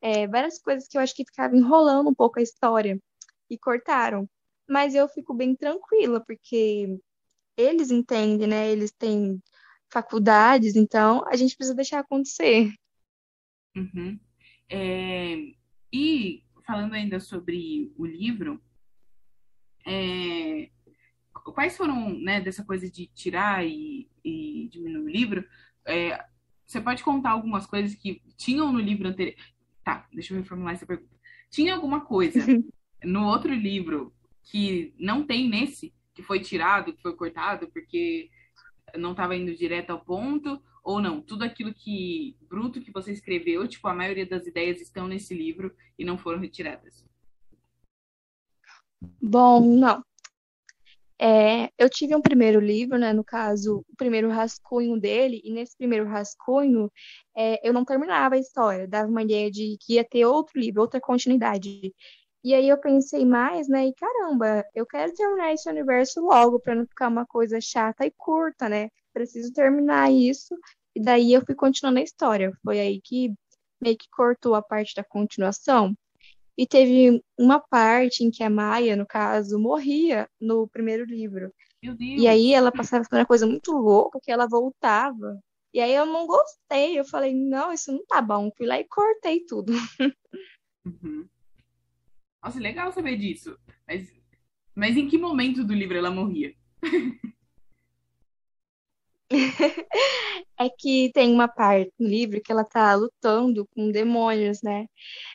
[0.00, 2.98] é, várias coisas que eu acho que ficava enrolando um pouco a história
[3.50, 4.28] e cortaram.
[4.68, 6.98] Mas eu fico bem tranquila, porque
[7.56, 8.70] eles entendem, né?
[8.70, 9.42] Eles têm
[9.90, 12.72] faculdades, então a gente precisa deixar acontecer.
[13.74, 14.18] Uhum.
[14.68, 15.36] É,
[15.92, 18.62] e falando ainda sobre o livro,
[19.86, 20.70] é,
[21.32, 25.48] quais foram, né, dessa coisa de tirar e, e diminuir o livro?
[25.88, 26.24] É,
[26.66, 29.36] você pode contar algumas coisas que tinham no livro anterior?
[29.82, 31.16] Tá, deixa eu reformular essa pergunta.
[31.50, 32.38] Tinha alguma coisa
[33.02, 34.12] no outro livro
[34.44, 38.30] que não tem nesse, que foi tirado, que foi cortado, porque
[38.96, 41.20] não estava indo direto ao ponto, ou não?
[41.20, 45.74] Tudo aquilo que bruto que você escreveu, tipo, a maioria das ideias estão nesse livro
[45.98, 47.04] e não foram retiradas.
[49.20, 50.02] Bom, não.
[51.20, 55.76] É, eu tive um primeiro livro, né, no caso, o primeiro rascunho dele, e nesse
[55.76, 56.90] primeiro rascunho
[57.36, 60.80] é, eu não terminava a história, dava uma ideia de que ia ter outro livro,
[60.80, 61.92] outra continuidade.
[62.44, 66.74] E aí eu pensei mais, né, e caramba, eu quero terminar esse universo logo, para
[66.76, 68.88] não ficar uma coisa chata e curta, né?
[69.12, 70.54] Preciso terminar isso,
[70.94, 72.52] e daí eu fui continuando a história.
[72.64, 73.32] Foi aí que
[73.80, 75.94] meio que cortou a parte da continuação.
[76.58, 81.54] E teve uma parte em que a Maia, no caso, morria no primeiro livro.
[82.00, 85.40] E aí ela passava por uma coisa muito louca, que ela voltava.
[85.72, 86.98] E aí eu não gostei.
[86.98, 88.50] Eu falei, não, isso não tá bom.
[88.56, 89.72] Fui lá e cortei tudo.
[90.86, 91.28] Uhum.
[92.42, 93.58] Nossa, legal saber disso.
[93.86, 94.10] Mas,
[94.74, 96.54] mas em que momento do livro ela morria?
[100.58, 104.86] é que tem uma parte no livro que ela tá lutando com demônios, né?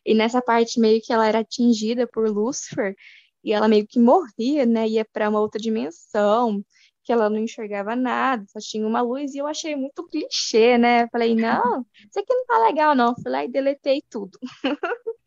[0.06, 2.96] E nessa parte meio que ela era atingida por Lúcifer
[3.44, 4.88] e ela meio que morria, né?
[4.88, 6.64] Ia para uma outra dimensão,
[7.04, 11.08] que ela não enxergava nada, só tinha uma luz e eu achei muito clichê, né?
[11.10, 13.14] Falei, não, isso aqui não tá legal, não.
[13.16, 14.40] Fui lá e deletei tudo.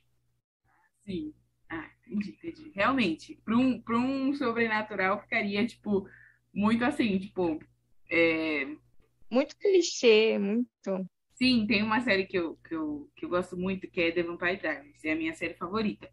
[1.05, 1.33] Sim.
[1.71, 2.73] Ah, entendi, entendi.
[2.75, 6.09] Realmente, para um, pra um sobrenatural ficaria, tipo,
[6.53, 7.61] muito assim, tipo,
[8.11, 8.67] é...
[9.31, 11.09] Muito clichê, muito.
[11.35, 14.23] Sim, tem uma série que eu, que eu, que eu gosto muito, que é The
[14.23, 16.09] Vampire Diaries, é a minha série favorita.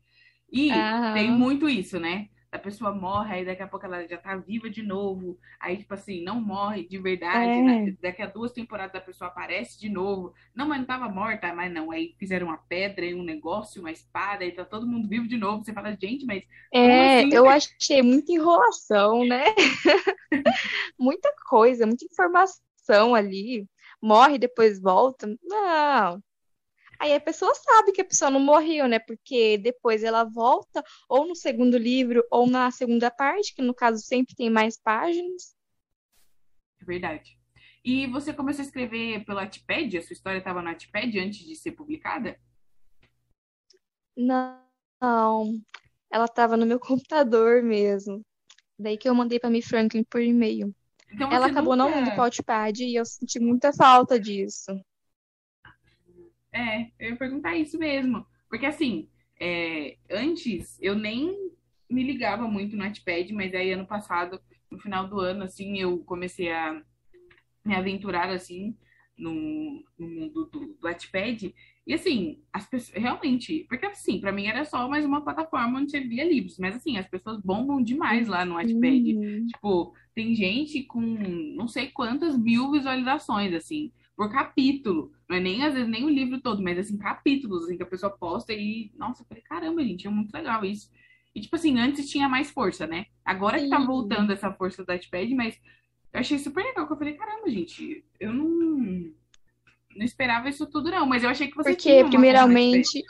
[0.52, 1.14] E Aham.
[1.14, 2.30] tem muito isso, né?
[2.54, 5.40] A pessoa morre, aí daqui a pouco ela já tá viva de novo.
[5.60, 7.50] Aí, tipo assim, não morre de verdade.
[7.50, 7.62] É.
[7.64, 7.98] Né?
[8.00, 10.36] Daqui a duas temporadas a pessoa aparece de novo.
[10.54, 11.90] Não, mas não tava morta, mas não.
[11.90, 15.66] Aí fizeram uma pedra, um negócio, uma espada, e tá todo mundo vivo de novo.
[15.66, 16.44] Você fala, gente, mas.
[16.72, 17.34] É, assim?
[17.34, 19.46] eu achei muita enrolação, né?
[21.00, 23.68] muita coisa, muita informação ali.
[24.00, 25.28] Morre, depois volta.
[25.42, 26.22] Não,
[27.04, 28.98] Aí a pessoa sabe que a pessoa não morreu, né?
[28.98, 34.02] Porque depois ela volta, ou no segundo livro, ou na segunda parte, que no caso
[34.02, 35.54] sempre tem mais páginas.
[36.82, 37.38] É verdade.
[37.84, 39.98] E você começou a escrever pelo Wattpad?
[39.98, 42.40] A sua história estava no Wattpad antes de ser publicada?
[44.16, 44.64] Não,
[46.10, 48.22] ela estava no meu computador mesmo.
[48.80, 50.74] Daí que eu mandei para Miss Franklin por e-mail.
[51.12, 51.92] Então, ela acabou nunca...
[51.92, 54.72] não indo para o Wattpad e eu senti muita falta disso.
[56.54, 58.26] É, eu ia perguntar isso mesmo.
[58.48, 61.52] Porque assim, é, antes eu nem
[61.90, 64.40] me ligava muito no Notepad, mas aí ano passado,
[64.70, 66.82] no final do ano, assim, eu comecei a
[67.66, 68.78] me aventurar assim
[69.18, 71.54] no, no mundo do, do Wattpad.
[71.86, 75.92] E assim, as pessoas realmente, porque assim, para mim era só mais uma plataforma onde
[75.92, 79.16] você via livros, mas assim, as pessoas bombam demais lá no Wattpad.
[79.16, 79.48] Uhum.
[79.48, 85.12] Tipo, tem gente com não sei quantas mil visualizações, assim por capítulo.
[85.30, 87.88] Não é nem, às vezes, nem o livro todo, mas, assim, capítulos, assim, que a
[87.88, 88.92] pessoa posta e...
[88.96, 90.92] Nossa, eu falei, caramba, gente, é muito legal isso.
[91.34, 93.08] E, tipo assim, antes tinha mais força, né?
[93.26, 95.60] Agora que tá voltando essa força do Touchpad, mas
[96.14, 99.12] eu achei super legal, que eu falei, caramba, gente, eu não...
[99.96, 101.06] Não esperava isso tudo, não.
[101.06, 103.04] Mas eu achei que você Porque, tinha primeiramente...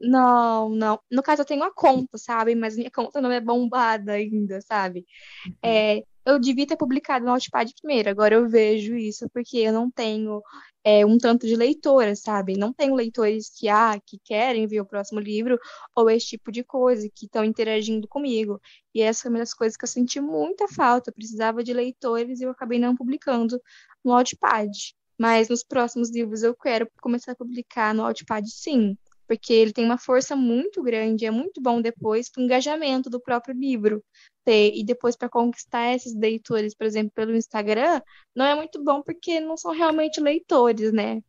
[0.00, 0.98] Não, não.
[1.10, 2.54] No caso, eu tenho uma conta, sabe?
[2.54, 5.04] Mas minha conta não é bombada ainda, sabe?
[5.46, 5.54] Uhum.
[5.62, 9.90] É, eu devia ter publicado no Notepad primeiro, agora eu vejo isso porque eu não
[9.90, 10.42] tenho
[10.84, 12.56] é, um tanto de leitoras, sabe?
[12.56, 15.58] Não tenho leitores que, ah, que querem ver o próximo livro
[15.94, 18.60] ou esse tipo de coisa, que estão interagindo comigo.
[18.94, 22.40] E essa foi uma das coisas que eu senti muita falta, eu precisava de leitores
[22.40, 23.60] e eu acabei não publicando
[24.04, 24.70] no Notepad.
[25.18, 28.96] Mas nos próximos livros eu quero começar a publicar no Wattpad, sim,
[29.28, 33.20] porque ele tem uma força muito grande, é muito bom depois para o engajamento do
[33.20, 34.02] próprio livro
[34.50, 38.02] ter, e depois para conquistar esses leitores, por exemplo, pelo Instagram,
[38.34, 41.22] não é muito bom porque não são realmente leitores, né?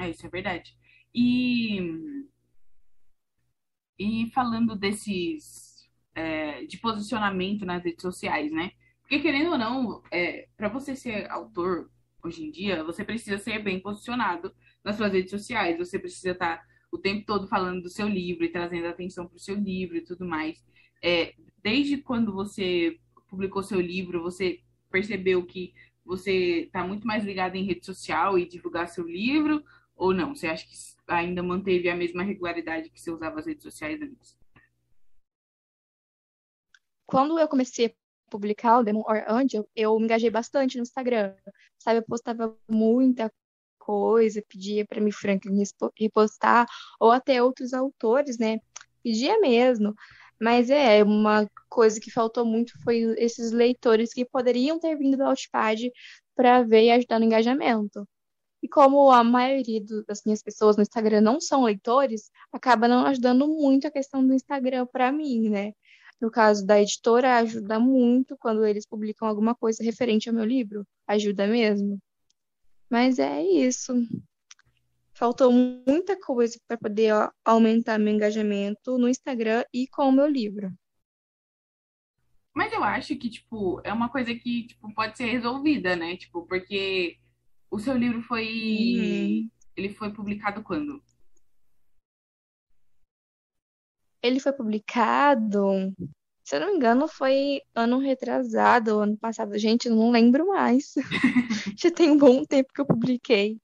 [0.00, 0.76] É, isso é verdade.
[1.14, 1.78] E,
[3.96, 8.72] e falando desses é, de posicionamento nas redes sociais, né?
[9.02, 11.88] Porque querendo ou não, é, para você ser autor
[12.24, 15.78] hoje em dia, você precisa ser bem posicionado nas suas redes sociais.
[15.78, 16.60] Você precisa estar
[16.90, 20.04] o tempo todo falando do seu livro e trazendo atenção para o seu livro e
[20.04, 20.60] tudo mais.
[21.02, 27.56] É, desde quando você publicou seu livro, você percebeu que você está muito mais ligado
[27.56, 29.62] em rede social e divulgar seu livro?
[29.94, 30.34] Ou não?
[30.34, 30.74] Você acha que
[31.06, 34.38] ainda manteve a mesma regularidade que você usava as redes sociais antes?
[37.06, 37.90] Quando eu comecei a
[38.30, 41.34] publicar o Demon or Angel, eu me engajei bastante no Instagram.
[41.78, 43.32] Sabe, eu postava muita
[43.78, 45.62] coisa, pedia para me Franklin
[45.98, 46.66] repostar,
[47.00, 48.58] ou até outros autores, né?
[49.02, 49.94] Pedia mesmo.
[50.40, 55.24] Mas é, uma coisa que faltou muito foi esses leitores que poderiam ter vindo do
[55.24, 55.90] Outpad
[56.34, 58.06] para ver e ajudar no engajamento.
[58.62, 63.06] E como a maioria do, das minhas pessoas no Instagram não são leitores, acaba não
[63.06, 65.72] ajudando muito a questão do Instagram para mim, né?
[66.20, 70.84] No caso da editora, ajuda muito quando eles publicam alguma coisa referente ao meu livro.
[71.06, 72.00] Ajuda mesmo.
[72.90, 73.94] Mas é isso.
[75.18, 80.28] Faltou muita coisa para poder ó, aumentar meu engajamento no Instagram e com o meu
[80.28, 80.72] livro.
[82.54, 86.16] Mas eu acho que, tipo, é uma coisa que, tipo, pode ser resolvida, né?
[86.16, 87.18] Tipo, porque
[87.68, 88.46] o seu livro foi.
[88.46, 89.50] Uhum.
[89.76, 91.02] Ele foi publicado quando?
[94.22, 95.92] Ele foi publicado
[96.44, 99.58] se eu não me engano, foi ano retrasado, ano passado.
[99.58, 100.94] Gente, eu não lembro mais.
[101.76, 103.60] Já tem um bom tempo que eu publiquei.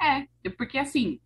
[0.00, 1.20] É, porque assim,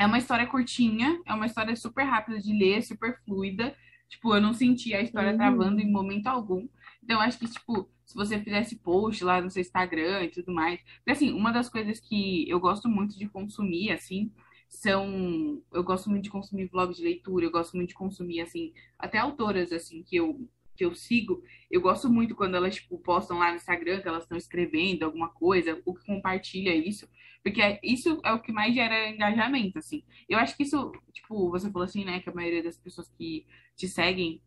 [0.00, 3.76] é uma história curtinha, é uma história super rápida de ler, super fluida.
[4.08, 5.36] Tipo, eu não senti a história uhum.
[5.36, 6.66] travando em momento algum.
[7.02, 10.80] Então, acho que, tipo, se você fizesse post lá no seu Instagram e tudo mais.
[10.96, 14.32] Porque, assim, uma das coisas que eu gosto muito de consumir, assim,
[14.68, 15.62] são.
[15.72, 19.18] Eu gosto muito de consumir vlogs de leitura, eu gosto muito de consumir, assim, até
[19.18, 21.42] autoras, assim, que eu, que eu sigo.
[21.70, 25.28] Eu gosto muito quando elas, tipo, postam lá no Instagram que elas estão escrevendo alguma
[25.28, 27.06] coisa, ou que compartilha isso,
[27.42, 30.02] porque isso é o que mais gera engajamento, assim.
[30.28, 33.46] Eu acho que isso, tipo, você falou assim, né, que a maioria das pessoas que
[33.76, 34.42] te seguem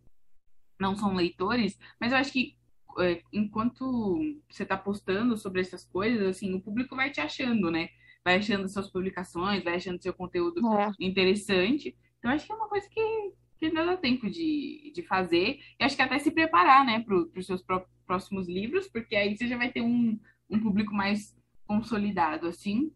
[0.79, 2.55] não são leitores, mas eu acho que
[2.99, 7.89] é, enquanto você tá postando sobre essas coisas, assim, o público vai te achando, né?
[8.23, 10.91] vai achando suas publicações, vai achando seu conteúdo é.
[10.99, 11.95] interessante.
[12.17, 15.59] Então, acho que é uma coisa que, que ainda dá tempo de, de fazer.
[15.79, 17.63] E acho que até se preparar, né, para os seus
[18.05, 20.17] próximos livros, porque aí você já vai ter um,
[20.49, 21.35] um público mais
[21.67, 22.91] consolidado, assim.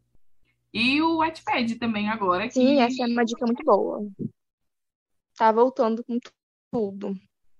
[0.73, 2.47] E o Wattpad também agora.
[2.47, 2.53] Que...
[2.53, 4.07] Sim, essa é uma dica muito boa.
[5.35, 6.17] Tá voltando com
[6.71, 7.15] tudo.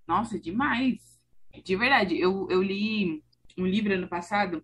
[0.08, 1.20] Nossa, demais.
[1.64, 3.24] De verdade, eu, eu li
[3.58, 4.64] um livro ano passado,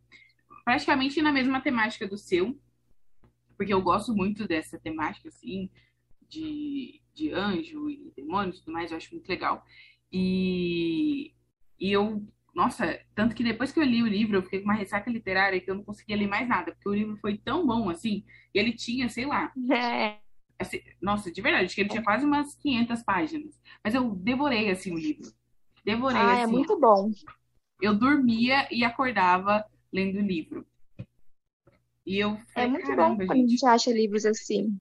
[0.63, 2.59] praticamente na mesma temática do seu,
[3.57, 5.69] porque eu gosto muito dessa temática, assim,
[6.27, 9.65] de, de anjo e demônios e tudo mais, eu acho muito legal.
[10.11, 11.33] E,
[11.79, 14.75] e eu, nossa, tanto que depois que eu li o livro, eu fiquei com uma
[14.75, 17.89] ressaca literária que eu não conseguia ler mais nada, porque o livro foi tão bom,
[17.89, 19.51] assim, e ele tinha, sei lá.
[19.71, 20.17] É.
[20.59, 23.59] Assim, nossa, de verdade, acho que ele tinha quase umas 500 páginas.
[23.83, 25.31] Mas eu devorei, assim, o livro.
[25.83, 26.43] Devorei, ah, é assim.
[26.43, 27.11] é muito bom.
[27.81, 30.65] Eu dormia e acordava lendo o livro.
[32.05, 33.31] E eu falei, é muito bom quando gente.
[33.31, 34.77] a gente acha livros assim.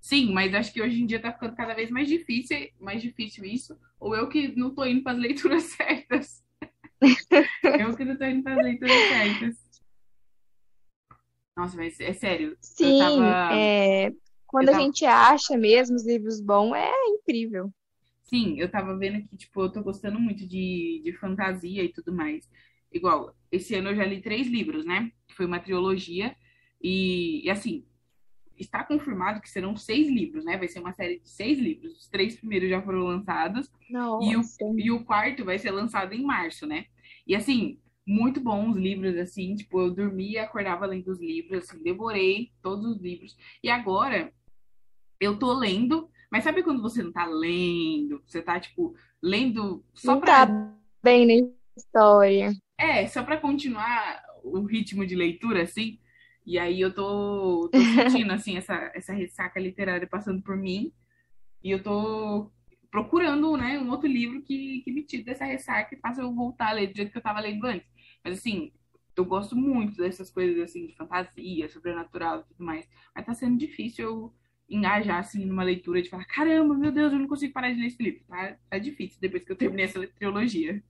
[0.00, 3.42] Sim, mas acho que hoje em dia tá ficando cada vez mais difícil, mais difícil
[3.44, 3.78] isso.
[3.98, 6.43] Ou eu que não tô indo para as leituras certas.
[7.80, 9.64] eu que não tô indo as leituras certas.
[11.56, 12.56] Nossa, mas é sério.
[12.60, 13.54] Sim, tava...
[13.54, 14.12] é...
[14.46, 14.78] quando tava...
[14.78, 17.72] a gente acha mesmo os livros bons, é incrível.
[18.24, 22.12] Sim, eu tava vendo que, tipo, eu tô gostando muito de, de fantasia e tudo
[22.12, 22.48] mais.
[22.92, 25.12] Igual, esse ano eu já li três livros, né?
[25.36, 26.34] Foi uma trilogia.
[26.82, 27.84] E, e, assim,
[28.58, 30.56] está confirmado que serão seis livros, né?
[30.56, 31.98] Vai ser uma série de seis livros.
[31.98, 33.70] Os três primeiros já foram lançados.
[33.90, 34.26] Nossa.
[34.26, 36.86] E o, e o quarto vai ser lançado em março, né?
[37.26, 41.82] E assim, muito bons livros, assim, tipo, eu dormia e acordava lendo os livros, assim,
[41.82, 43.36] devorei todos os livros.
[43.62, 44.32] E agora,
[45.20, 48.22] eu tô lendo, mas sabe quando você não tá lendo?
[48.26, 50.46] Você tá, tipo, lendo só não pra...
[50.46, 52.52] tá bem na história.
[52.78, 55.98] É, só para continuar o ritmo de leitura, assim.
[56.46, 57.78] E aí eu tô, tô
[58.20, 60.92] sentindo, assim, essa, essa ressaca literária passando por mim.
[61.62, 62.50] E eu tô
[62.94, 66.68] procurando, né, um outro livro que, que me tire dessa ressaca e faça eu voltar
[66.68, 67.90] a ler do jeito que eu tava lendo antes.
[68.22, 68.72] Mas, assim,
[69.16, 72.88] eu gosto muito dessas coisas assim de fantasia, sobrenatural e tudo mais.
[73.12, 74.34] Mas tá sendo difícil eu
[74.70, 77.88] engajar assim numa leitura de falar, caramba, meu Deus, eu não consigo parar de ler
[77.88, 78.22] esse livro.
[78.28, 80.80] Tá, tá difícil depois que eu terminei essa trilogia.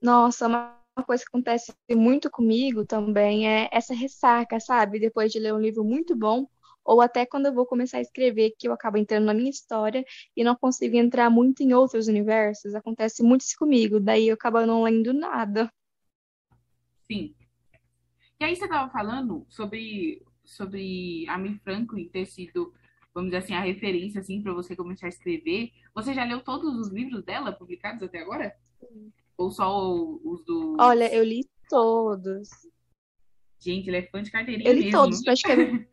[0.00, 4.98] Nossa, uma coisa que acontece muito comigo também é essa ressaca, sabe?
[4.98, 6.48] Depois de ler um livro muito bom,
[6.84, 10.04] ou até quando eu vou começar a escrever, que eu acabo entrando na minha história
[10.36, 12.74] e não consigo entrar muito em outros universos.
[12.74, 15.72] Acontece muito isso comigo, daí eu acabo não lendo nada.
[17.10, 17.34] Sim.
[18.40, 22.74] E aí você estava falando sobre, sobre a Franklin ter sido,
[23.14, 25.70] vamos dizer assim, a referência assim, para você começar a escrever.
[25.94, 28.56] Você já leu todos os livros dela publicados até agora?
[28.80, 29.12] Sim.
[29.36, 30.76] Ou só os do.
[30.78, 32.48] Olha, eu li todos.
[33.58, 34.98] Gente, ele é fã de carteirinha Eu li mesmo.
[34.98, 35.88] todos, praticamente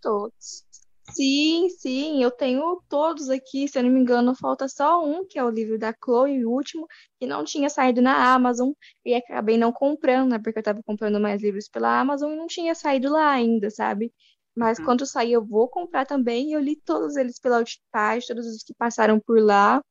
[0.00, 0.64] todos.
[1.02, 3.68] Sim, sim, eu tenho todos aqui.
[3.68, 6.50] Se eu não me engano, falta só um, que é o livro da Chloe, o
[6.50, 6.86] último,
[7.18, 8.72] que não tinha saído na Amazon
[9.04, 10.38] e acabei não comprando, né?
[10.38, 14.12] Porque eu tava comprando mais livros pela Amazon e não tinha saído lá ainda, sabe?
[14.54, 14.84] Mas Uhum.
[14.86, 16.50] quando sair, eu vou comprar também.
[16.50, 19.82] E eu li todos eles pela Outpage, todos os que passaram por lá.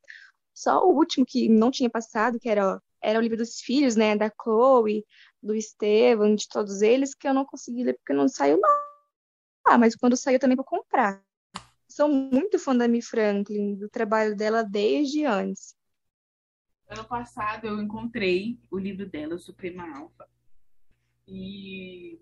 [0.53, 4.15] Só o último que não tinha passado, que era, era o livro dos filhos, né?
[4.17, 5.05] Da Chloe,
[5.41, 8.59] do Estevam, de todos eles, que eu não consegui ler porque não saiu
[9.67, 9.77] lá.
[9.77, 11.23] Mas quando sair, eu também vou comprar.
[11.87, 15.75] Sou muito fã da Amy Franklin, do trabalho dela desde antes.
[16.89, 20.27] Ano passado eu encontrei o livro dela, Suprema Alfa.
[21.27, 22.19] E.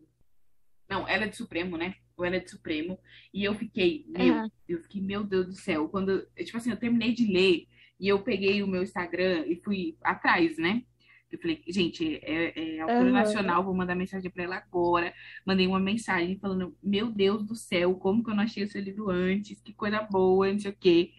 [0.89, 1.95] Não, ela é de Supremo, né?
[2.15, 2.99] Ou ela é de Supremo.
[3.33, 4.51] E eu fiquei, meu, Aham.
[4.67, 5.89] eu fiquei, meu Deus do céu.
[5.89, 7.67] Quando, tipo assim, eu terminei de ler
[7.99, 10.85] e eu peguei o meu Instagram e fui atrás, né?
[11.33, 13.11] Eu falei, gente, é, é autora Aham.
[13.11, 15.11] nacional, vou mandar mensagem pra ela agora.
[15.43, 19.09] Mandei uma mensagem falando, meu Deus do céu, como que eu não achei esse livro
[19.09, 19.59] antes?
[19.59, 21.11] Que coisa boa, não sei o quê.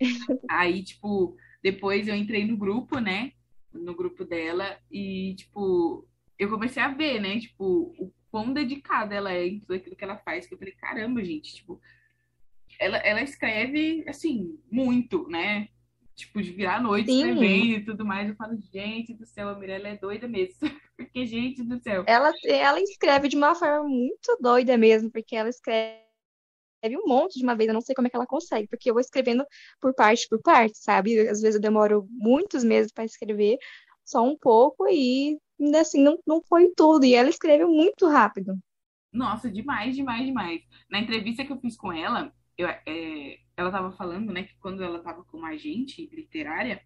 [0.50, 3.34] Aí, tipo, depois eu entrei no grupo, né?
[3.72, 7.38] No grupo dela e, tipo, eu comecei a ver, né?
[7.38, 10.44] Tipo, o quão dedicada ela é em tudo aquilo que ela faz.
[10.44, 11.80] Que eu falei, caramba, gente, tipo,
[12.80, 15.68] ela, ela escreve, assim, muito, né?
[16.16, 18.28] Tipo, de virar a noite Sim, escrevendo e tudo mais.
[18.28, 20.58] Eu falo, gente do céu, a Mirella é doida mesmo.
[20.96, 22.04] Porque, gente do céu.
[22.06, 26.00] ela, ela escreve de uma forma muito doida mesmo, porque ela escreve
[26.84, 28.94] um monte de uma vez, eu não sei como é que ela consegue, porque eu
[28.94, 29.44] vou escrevendo
[29.78, 31.28] por parte por parte, sabe?
[31.28, 33.58] Às vezes eu demoro muitos meses para escrever,
[34.04, 37.04] só um pouco, e ainda assim não, não foi tudo.
[37.04, 38.58] E ela escreve muito rápido.
[39.12, 40.62] Nossa, demais, demais, demais.
[40.90, 44.82] Na entrevista que eu fiz com ela, eu, é, ela tava falando, né, que quando
[44.82, 46.82] ela tava como agente literária,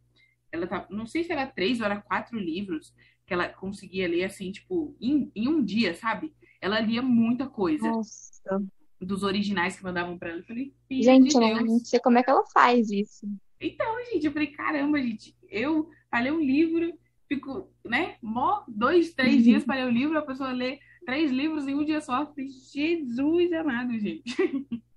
[0.53, 2.95] ela tava, não sei se era três ou era quatro livros
[3.27, 6.33] que ela conseguia ler, assim, tipo, em, em um dia, sabe?
[6.61, 8.63] Ela lia muita coisa Nossa.
[9.01, 10.41] dos originais que mandavam pra ela.
[10.41, 13.27] Eu falei, filha de Gente, eu não sei como é que ela faz isso.
[13.61, 16.93] Então, gente, eu falei, caramba, gente, eu para ler um livro,
[17.29, 21.69] fico, né, mó dois, três dias para ler o livro, a pessoa lê três livros
[21.69, 22.23] em um dia só.
[22.23, 24.25] Eu falei, Jesus amado, gente.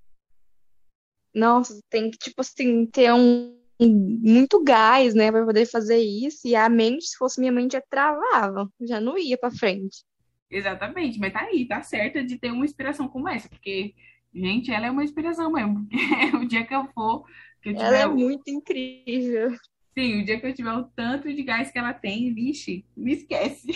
[1.34, 6.48] Nossa, tem que, tipo assim, ter um um- muito gás, né, para poder fazer isso.
[6.48, 10.04] E a mente, se fosse minha mente, já travava, já não ia para frente.
[10.50, 13.96] Exatamente, mas tá aí, tá certa de ter uma inspiração como essa, porque,
[14.34, 15.88] gente, ela é uma inspiração mesmo.
[16.44, 17.26] O dia que eu for,
[17.62, 19.52] que eu Ela tiver, é muito incrível.
[19.98, 23.14] sim, o dia que eu tiver o tanto de gás que ela tem, vixe, me
[23.14, 23.68] esquece.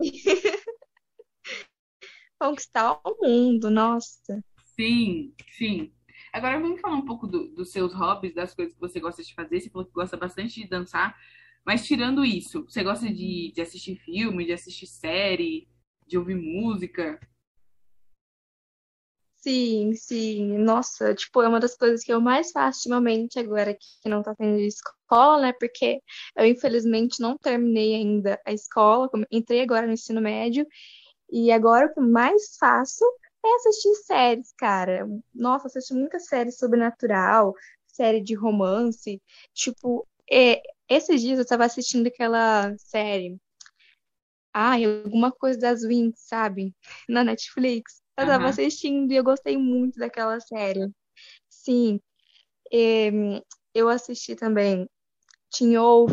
[2.38, 4.42] Conquistar o mundo, nossa.
[4.76, 5.92] Sim, sim.
[6.36, 9.34] Agora vamos falar um pouco do- dos seus hobbies, das coisas que você gosta de
[9.34, 9.58] fazer.
[9.60, 11.18] Você falou que gosta bastante de dançar,
[11.64, 15.66] mas tirando isso, você gosta de, de assistir filme, de assistir série,
[16.06, 17.18] de ouvir música?
[19.38, 20.58] Sim, sim.
[20.58, 24.34] Nossa, tipo, é uma das coisas que eu mais faço ultimamente agora que não tá
[24.34, 25.52] tendo escola, né?
[25.58, 26.02] Porque
[26.36, 29.08] eu, infelizmente, não terminei ainda a escola.
[29.30, 30.66] Entrei agora no ensino médio.
[31.30, 33.04] E agora o que mais faço
[33.44, 35.06] é assistir séries, cara.
[35.34, 37.54] Nossa, assisto muita série sobrenatural,
[37.86, 39.20] série de romance.
[39.54, 43.38] Tipo, é, esses dias eu tava assistindo aquela série.
[44.52, 46.74] Ai, alguma coisa das Winx, sabe?
[47.08, 48.02] Na Netflix.
[48.18, 48.48] Eu tava Aham.
[48.48, 50.90] assistindo e eu gostei muito daquela série.
[51.48, 52.00] Sim,
[52.72, 53.10] eh,
[53.74, 54.88] eu assisti também
[55.50, 56.12] Teen Wolf.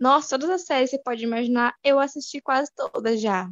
[0.00, 3.48] Nossa, todas as séries que você pode imaginar, eu assisti quase todas já.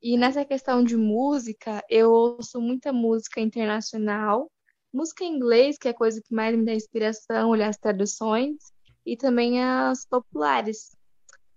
[0.00, 4.50] E nessa questão de música, eu ouço muita música internacional,
[4.92, 8.56] música em inglês, que é a coisa que mais me dá inspiração, olhar as traduções,
[9.04, 10.96] e também as populares.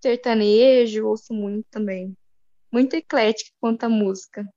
[0.02, 2.16] Sertanejo, ouço muito também.
[2.72, 4.48] Muito eclética quanto à música.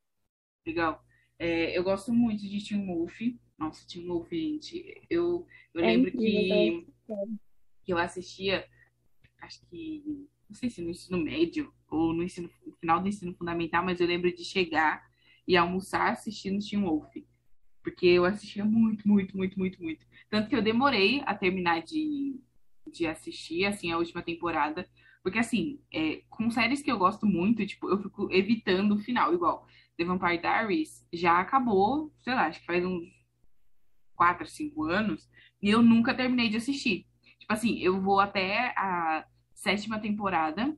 [0.66, 1.04] Legal.
[1.38, 3.20] É, eu gosto muito de Teen Wolf.
[3.58, 5.02] Nossa, Teen Wolf, gente.
[5.10, 7.36] Eu, eu É lembro incrível que, série.
[7.84, 8.66] que eu assistia,
[9.42, 13.34] acho que não sei se no ensino médio ou no ensino no final do ensino
[13.34, 15.04] fundamental, mas eu lembro de chegar
[15.46, 17.12] e almoçar assistindo Teen Wolf.
[17.82, 20.06] Porque eu assistia muito, muito, muito, muito, muito.
[20.30, 22.40] Tanto que eu demorei a terminar de,
[22.90, 24.88] de assistir, assim, a última temporada.
[25.22, 29.34] Porque, assim, é, com séries que eu gosto muito, tipo, eu fico evitando o final.
[29.34, 29.66] Igual,
[29.98, 33.08] The Vampire Diaries já acabou, sei lá, acho que faz uns
[34.14, 35.28] 4, 5 anos.
[35.60, 37.06] E eu nunca terminei de assistir.
[37.40, 39.26] Tipo assim, eu vou até a
[39.64, 40.76] sétima temporada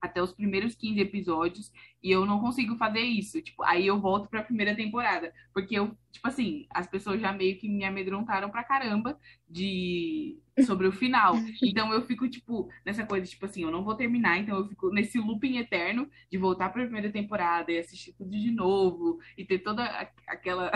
[0.00, 1.72] até os primeiros 15 episódios
[2.02, 3.40] e eu não consigo fazer isso.
[3.40, 7.32] Tipo, aí eu volto para a primeira temporada, porque eu, tipo assim, as pessoas já
[7.32, 9.18] meio que me amedrontaram pra caramba
[9.48, 11.34] de sobre o final.
[11.62, 14.90] Então eu fico tipo nessa coisa, tipo assim, eu não vou terminar, então eu fico
[14.90, 19.44] nesse looping eterno de voltar para a primeira temporada e assistir tudo de novo e
[19.44, 19.84] ter toda
[20.26, 20.70] aquela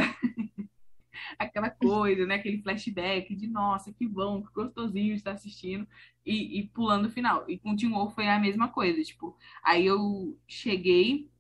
[1.81, 2.37] coisa, né?
[2.37, 5.87] Aquele flashback de nossa, que bom, que gostosinho estar assistindo
[6.25, 7.45] e, e pulando o final.
[7.49, 11.31] E Wolf foi a mesma coisa, tipo, aí eu cheguei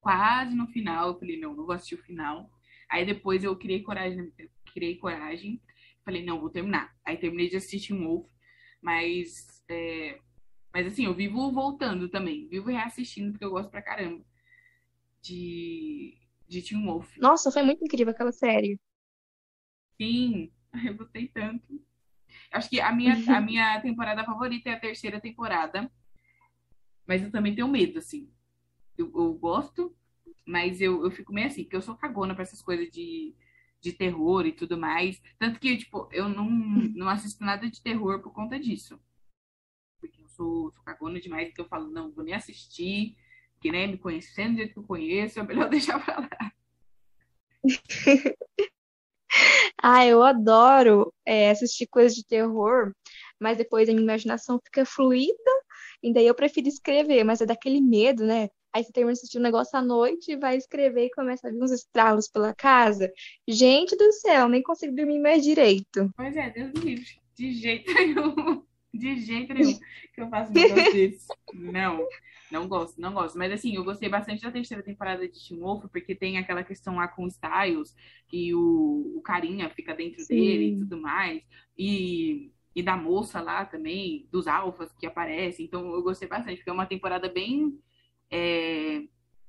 [0.00, 2.50] quase no final, eu falei, não, não vou assistir o final.
[2.88, 4.32] Aí depois eu criei coragem,
[4.72, 5.60] criei coragem,
[6.04, 6.94] falei, não, vou terminar.
[7.04, 8.28] Aí terminei de assistir Teen Wolf,
[8.80, 10.20] mas é,
[10.72, 14.24] mas assim, eu vivo voltando também, vivo reassistindo porque eu gosto pra caramba
[15.22, 16.18] de
[16.48, 17.16] de Teen Wolf.
[17.18, 18.78] Nossa, foi muito incrível aquela série.
[19.96, 20.50] Sim,
[20.84, 21.80] eu gostei tanto.
[22.52, 25.90] Acho que a minha, a minha temporada favorita é a terceira temporada.
[27.06, 28.30] Mas eu também tenho medo, assim.
[28.98, 29.94] Eu, eu gosto,
[30.44, 33.34] mas eu, eu fico meio assim, porque eu sou cagona pra essas coisas de,
[33.80, 35.22] de terror e tudo mais.
[35.38, 36.48] Tanto que, tipo, eu não,
[36.94, 39.00] não assisto nada de terror por conta disso.
[40.00, 43.16] Porque eu sou, sou cagona demais, então eu falo, não, vou nem assistir,
[43.60, 46.52] que nem né, me conhecendo do jeito que eu conheço, é melhor deixar pra lá.
[49.82, 52.92] Ah, eu adoro é, assistir coisas de terror,
[53.40, 55.32] mas depois a minha imaginação fica fluida,
[56.02, 58.48] e daí eu prefiro escrever, mas é daquele medo, né?
[58.72, 61.62] Aí você termina de assistir um negócio à noite, vai escrever e começa a vir
[61.62, 63.10] uns estralos pela casa.
[63.48, 66.10] Gente do céu, nem consigo dormir mais direito.
[66.14, 67.06] Pois é, Deus me livre.
[67.34, 68.65] De jeito nenhum.
[68.92, 69.78] De jeito nenhum
[70.14, 71.26] que eu faço desse.
[71.52, 72.06] Não.
[72.50, 73.36] Não gosto, não gosto.
[73.36, 76.96] Mas assim, eu gostei bastante da terceira temporada de Teen Wolf, porque tem aquela questão
[76.96, 77.94] lá com o Styles,
[78.28, 80.36] que o, o carinha fica dentro Sim.
[80.36, 81.42] dele e tudo mais.
[81.76, 85.66] E, e da moça lá também, dos alfas que aparecem.
[85.66, 87.78] Então eu gostei bastante, porque é uma temporada bem
[88.30, 89.02] é,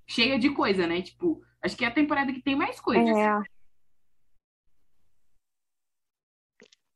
[0.07, 1.01] cheia de coisa, né?
[1.01, 3.15] Tipo, acho que é a temporada que tem mais coisas.
[3.15, 3.56] É.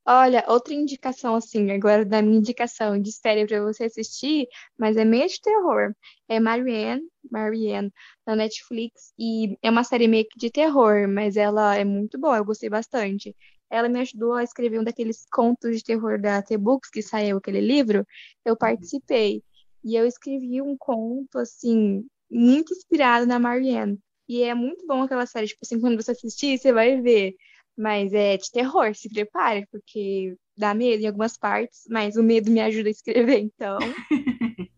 [0.05, 4.47] Olha, outra indicação, assim, agora da minha indicação de série para você assistir,
[4.77, 5.93] mas é meio de terror.
[6.27, 7.91] É Marianne, Marianne,
[8.25, 12.37] na Netflix, e é uma série meio que de terror, mas ela é muito boa,
[12.37, 13.35] eu gostei bastante.
[13.69, 17.61] Ela me ajudou a escrever um daqueles contos de terror da T-Books, que saiu aquele
[17.61, 18.05] livro,
[18.43, 19.43] eu participei.
[19.83, 23.99] E eu escrevi um conto, assim, muito inspirado na Marianne.
[24.27, 27.35] E é muito bom aquela série, tipo assim, quando você assistir, você vai ver
[27.77, 32.51] mas é de terror, se prepare, porque dá medo em algumas partes, mas o medo
[32.51, 33.77] me ajuda a escrever, então.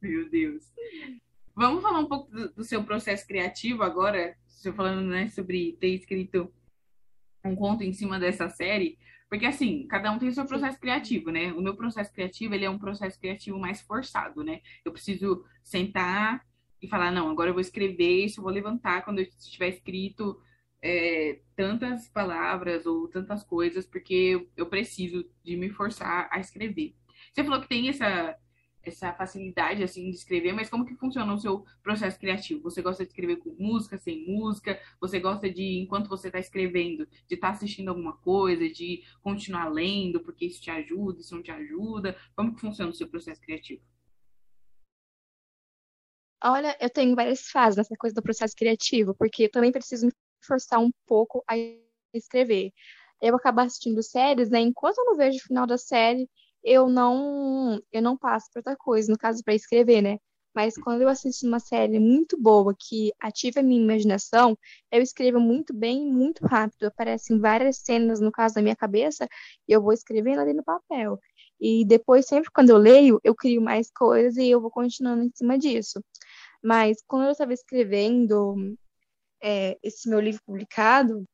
[0.00, 0.64] Meu Deus.
[1.54, 5.88] Vamos falar um pouco do, do seu processo criativo agora, você falando né, sobre ter
[5.88, 6.52] escrito
[7.44, 8.98] um conto em cima dessa série,
[9.28, 11.52] porque assim, cada um tem o seu processo criativo, né?
[11.52, 14.60] O meu processo criativo, ele é um processo criativo mais forçado, né?
[14.84, 16.44] Eu preciso sentar
[16.82, 20.40] e falar, não, agora eu vou escrever isso, eu vou levantar quando eu estiver escrito
[20.82, 26.94] é, tantas palavras ou tantas coisas, porque eu preciso de me forçar a escrever.
[27.32, 28.36] Você falou que tem essa,
[28.82, 32.62] essa facilidade assim de escrever, mas como que funciona o seu processo criativo?
[32.62, 34.80] Você gosta de escrever com música, sem música?
[35.00, 39.68] Você gosta de, enquanto você está escrevendo, de estar tá assistindo alguma coisa, de continuar
[39.68, 42.16] lendo, porque isso te ajuda, isso não te ajuda?
[42.34, 43.82] Como que funciona o seu processo criativo?
[46.42, 50.12] Olha, eu tenho várias fases nessa coisa do processo criativo, porque também preciso me
[50.46, 51.54] forçar um pouco a
[52.14, 52.72] escrever.
[53.22, 54.60] Eu acabo assistindo séries, né?
[54.60, 56.28] Enquanto eu não vejo o final da série,
[56.64, 60.18] eu não eu não passo para outra coisa, no caso para escrever, né?
[60.54, 64.58] Mas quando eu assisto uma série muito boa que ativa a minha imaginação,
[64.90, 66.84] eu escrevo muito bem e muito rápido.
[66.86, 69.28] Aparecem várias cenas no caso da minha cabeça
[69.68, 71.18] e eu vou escrevendo ali no papel.
[71.60, 75.30] E depois, sempre quando eu leio, eu crio mais coisas e eu vou continuando em
[75.34, 76.02] cima disso.
[76.62, 78.56] Mas quando eu estava escrevendo
[79.42, 81.24] é, esse meu livro publicado,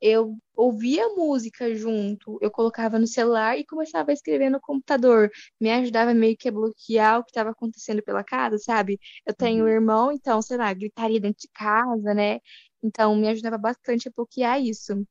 [0.00, 5.30] eu ouvia música junto, eu colocava no celular e começava a escrever no computador.
[5.60, 8.98] Me ajudava meio que a bloquear o que estava acontecendo pela casa, sabe?
[9.26, 9.72] Eu tenho um uhum.
[9.72, 12.40] irmão, então, sei lá, gritaria dentro de casa, né?
[12.82, 15.06] Então, me ajudava bastante a bloquear isso.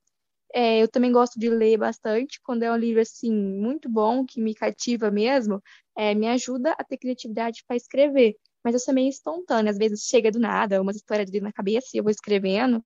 [0.54, 2.40] É, eu também gosto de ler bastante.
[2.44, 5.62] Quando é um livro assim muito bom, que me cativa mesmo,
[5.98, 8.36] é, me ajuda a ter criatividade para escrever.
[8.64, 11.90] Mas eu sou meio espontânea, às vezes chega do nada, uma história de na cabeça
[11.94, 12.84] e eu vou escrevendo.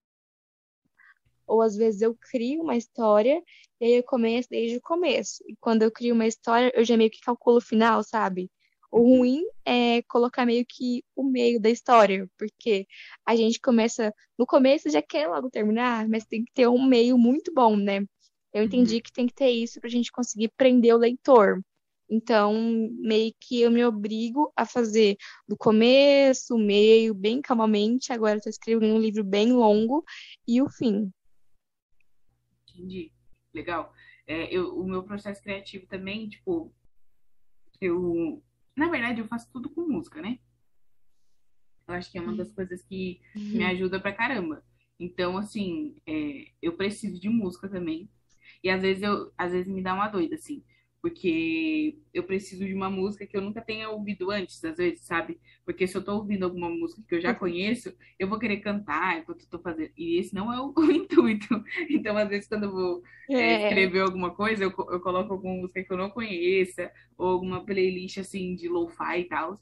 [1.46, 3.42] Ou às vezes eu crio uma história
[3.80, 5.44] e aí eu começo desde o começo.
[5.48, 8.52] E quando eu crio uma história, eu já meio que calculo o final, sabe?
[8.92, 12.88] O ruim é colocar meio que o meio da história, porque
[13.26, 14.14] a gente começa.
[14.38, 18.06] No começo já quer logo terminar, mas tem que ter um meio muito bom, né?
[18.54, 19.02] Eu entendi Uhum.
[19.02, 21.62] que tem que ter isso pra gente conseguir prender o leitor.
[22.10, 22.54] Então,
[23.00, 28.14] meio que eu me obrigo a fazer do começo, meio, bem calmamente.
[28.14, 30.04] Agora eu tô escrevendo um livro bem longo
[30.48, 31.12] e o fim.
[32.70, 33.12] Entendi.
[33.54, 33.94] Legal.
[34.26, 36.74] É, eu, o meu processo criativo também, tipo,
[37.82, 38.44] eu.
[38.76, 40.40] Na verdade, eu faço tudo com música, né?
[41.88, 44.64] Eu acho que é uma das coisas que me ajuda pra caramba.
[45.00, 48.10] Então, assim, é, eu preciso de música também.
[48.64, 50.64] E às vezes eu, às vezes me dá uma doida, assim,
[51.08, 55.40] porque eu preciso de uma música que eu nunca tenha ouvido antes, às vezes, sabe?
[55.64, 59.18] Porque se eu tô ouvindo alguma música que eu já conheço, eu vou querer cantar
[59.18, 59.90] enquanto eu tô fazendo.
[59.98, 61.64] E esse não é o, o intuito.
[61.90, 65.56] Então, às vezes, quando eu vou é, É, escrever alguma coisa, eu, eu coloco alguma
[65.56, 69.58] música que eu não conheça, ou alguma playlist assim de lo-fi e tal.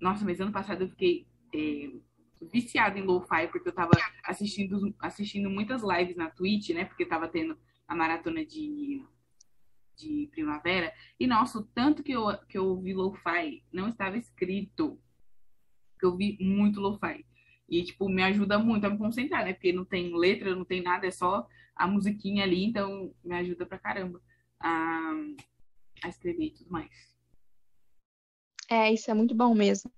[0.00, 1.24] Nossa, mas ano passado eu fiquei
[1.54, 1.88] é,
[2.52, 3.92] viciada em lo-fi, porque eu tava
[4.24, 6.84] assistindo, assistindo muitas lives na Twitch, né?
[6.84, 9.04] Porque tava tendo a maratona de,
[10.00, 10.92] de primavera.
[11.18, 15.00] E nossa, o tanto que eu, que eu ouvi lo-fi não estava escrito,
[15.98, 17.24] que eu vi muito lo-fi.
[17.68, 19.52] E, tipo, me ajuda muito a me concentrar, né?
[19.52, 21.46] Porque não tem letra, não tem nada, é só
[21.76, 24.20] a musiquinha ali, então me ajuda pra caramba
[24.58, 25.12] a,
[26.02, 27.14] a escrever e tudo mais.
[28.68, 29.90] é, isso é muito bom mesmo.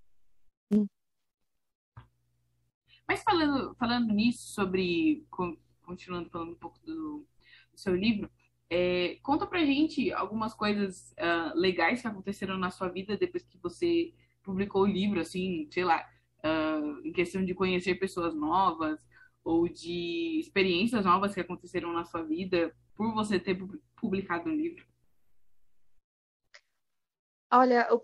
[3.06, 7.26] Mas falando, falando nisso, sobre, con- continuando falando um pouco do,
[7.72, 8.30] do seu livro,
[8.74, 13.58] é, conta pra gente algumas coisas ah, legais que aconteceram na sua vida depois que
[13.58, 16.08] você publicou o livro, assim, sei lá,
[16.42, 19.06] ah, em questão de conhecer pessoas novas
[19.44, 24.56] ou de experiências novas que aconteceram na sua vida por você ter pu- publicado um
[24.56, 24.86] livro.
[27.52, 28.00] Olha, o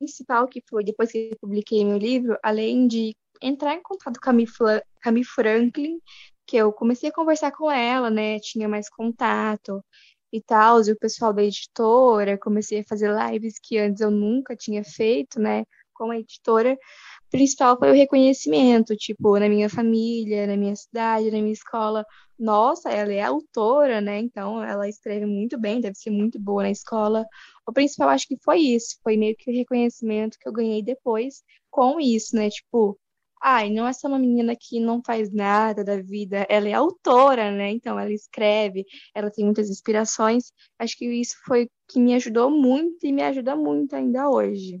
[0.00, 5.12] principal que foi depois que publiquei meu livro, além de entrar em contato com a
[5.12, 6.00] Mi Franklin,
[6.46, 8.38] que eu comecei a conversar com ela, né?
[8.40, 9.84] Tinha mais contato
[10.32, 14.56] e tal, e o pessoal da editora, comecei a fazer lives que antes eu nunca
[14.56, 15.64] tinha feito, né?
[15.94, 21.30] Com a editora, o principal foi o reconhecimento, tipo, na minha família, na minha cidade,
[21.30, 22.04] na minha escola.
[22.38, 24.18] Nossa, ela é autora, né?
[24.20, 27.26] Então ela escreve muito bem, deve ser muito boa na escola.
[27.66, 31.42] O principal acho que foi isso, foi meio que o reconhecimento que eu ganhei depois
[31.70, 32.50] com isso, né?
[32.50, 32.98] Tipo,
[33.42, 37.50] ai, não é só uma menina que não faz nada da vida, ela é autora,
[37.50, 37.70] né?
[37.72, 38.84] Então ela escreve,
[39.14, 40.52] ela tem muitas inspirações.
[40.78, 44.80] Acho que isso foi que me ajudou muito e me ajuda muito ainda hoje.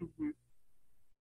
[0.00, 0.32] Uhum.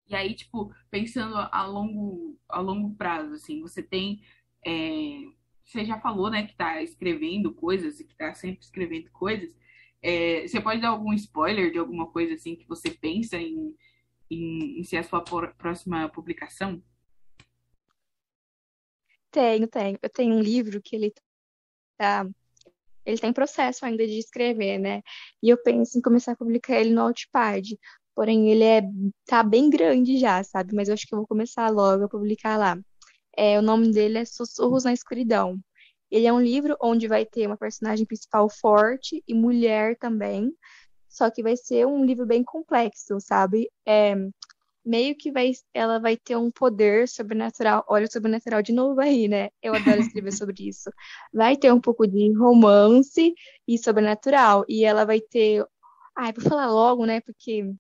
[0.09, 4.23] E aí, tipo, pensando a longo, a longo prazo, assim, você tem.
[4.65, 5.23] é,
[5.65, 9.57] você já falou, né, que tá escrevendo coisas e que tá sempre escrevendo coisas.
[10.03, 13.75] É, você pode dar algum spoiler de alguma coisa, assim, que você pensa em,
[14.35, 16.83] em, em ser a sua por- próxima publicação?
[19.31, 19.99] Tenho, tenho.
[20.03, 21.13] Eu tenho um livro que ele
[21.99, 22.27] tá,
[23.05, 25.03] ele tem processo ainda de escrever, né?
[25.43, 27.79] E eu penso em começar a publicar ele no Wattpad.
[28.15, 28.83] Porém, ele é
[29.27, 30.75] tá bem grande já, sabe?
[30.75, 32.79] Mas eu acho que eu vou começar logo a publicar lá.
[33.37, 35.59] É, o nome dele é Sussurros na Escuridão.
[36.11, 40.53] Ele é um livro onde vai ter uma personagem principal forte e mulher também,
[41.13, 43.71] só que vai ser um livro bem complexo, sabe?
[43.87, 44.15] É,
[44.85, 47.85] meio que vai, ela vai ter um poder sobrenatural.
[47.87, 49.51] Olha o sobrenatural de novo aí, né?
[49.63, 50.91] Eu adoro escrever sobre isso.
[51.33, 53.35] Vai ter um pouco de romance
[53.69, 55.65] e sobrenatural, e ela vai ter.
[56.17, 57.21] Ai, vou falar logo, né?
[57.21, 57.71] Porque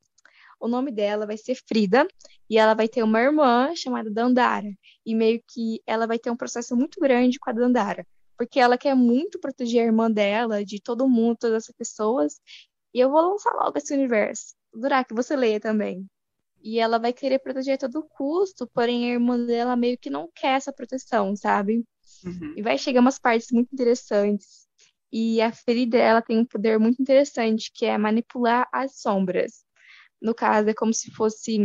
[0.60, 2.06] o nome dela vai ser Frida
[2.50, 4.68] e ela vai ter uma irmã chamada Dandara.
[5.06, 8.06] E meio que ela vai ter um processo muito grande com a Dandara,
[8.36, 12.40] porque ela quer muito proteger a irmã dela, de todo mundo, todas as pessoas.
[12.94, 14.54] E eu vou lançar logo esse universo.
[14.72, 16.06] Durar que você leia também.
[16.62, 20.30] E ela vai querer proteger a todo custo, porém a irmã dela meio que não
[20.34, 21.84] quer essa proteção, sabe?
[22.24, 24.66] Uhum, E vai chegar umas partes muito interessantes.
[25.12, 29.64] E a Frida, ela tem um poder muito interessante, que é manipular as sombras.
[30.22, 31.58] No caso, é como se fosse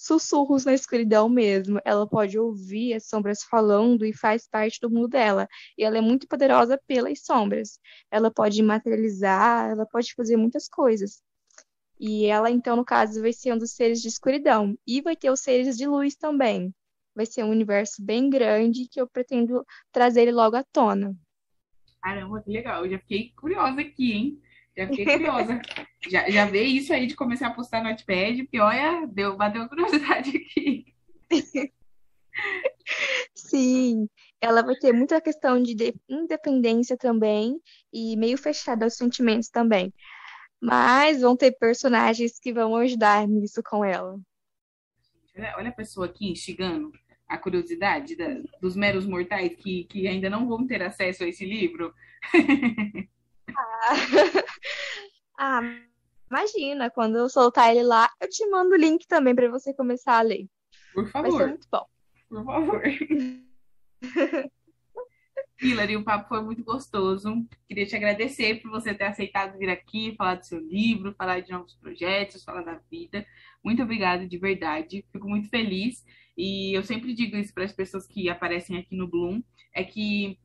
[0.00, 1.78] sussurros na escuridão mesmo.
[1.84, 5.46] Ela pode ouvir as sombras falando e faz parte do mundo dela.
[5.76, 7.78] E ela é muito poderosa pelas sombras.
[8.10, 11.22] Ela pode materializar, ela pode fazer muitas coisas.
[11.98, 14.74] E ela, então, no caso, vai ser um dos seres de escuridão.
[14.86, 16.74] E vai ter os seres de luz também.
[17.14, 21.14] Vai ser um universo bem grande que eu pretendo trazer ele logo à tona.
[22.00, 22.86] Caramba, que legal.
[22.86, 24.42] Eu já fiquei curiosa aqui, hein?
[24.76, 25.60] Já fiquei curiosa.
[26.08, 29.62] já, já veio isso aí de começar a postar no Notepad, porque olha, deu, bateu
[29.62, 30.86] a curiosidade aqui.
[33.34, 34.08] Sim,
[34.40, 37.60] ela vai ter muita questão de independência também
[37.92, 39.92] e meio fechada aos sentimentos também.
[40.60, 44.18] Mas vão ter personagens que vão ajudar nisso com ela.
[45.36, 46.92] Olha, olha a pessoa aqui instigando
[47.26, 48.26] a curiosidade da,
[48.60, 51.94] dos meros mortais que, que ainda não vão ter acesso a esse livro.
[53.56, 53.90] ah,
[55.38, 55.60] ah,
[56.30, 60.18] imagina, quando eu soltar ele lá, eu te mando o link também para você começar
[60.18, 60.46] a ler.
[60.94, 61.30] Por favor.
[61.30, 61.86] Vai ser muito bom.
[62.28, 62.82] Por favor.
[65.62, 67.46] Hilary, o papo foi muito gostoso.
[67.68, 71.50] Queria te agradecer por você ter aceitado vir aqui, falar do seu livro, falar de
[71.50, 73.26] novos projetos, falar da vida.
[73.62, 75.04] Muito obrigada, de verdade.
[75.12, 76.02] Fico muito feliz.
[76.36, 79.42] E eu sempre digo isso para as pessoas que aparecem aqui no Bloom,
[79.74, 80.38] é que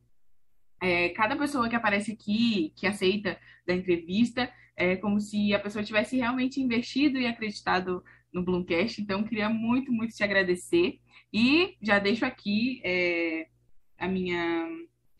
[0.86, 5.84] é, cada pessoa que aparece aqui, que aceita da entrevista, é como se a pessoa
[5.84, 9.02] tivesse realmente investido e acreditado no Bloomcast.
[9.02, 11.00] Então, queria muito, muito te agradecer.
[11.34, 13.48] E já deixo aqui é,
[13.98, 14.70] a minha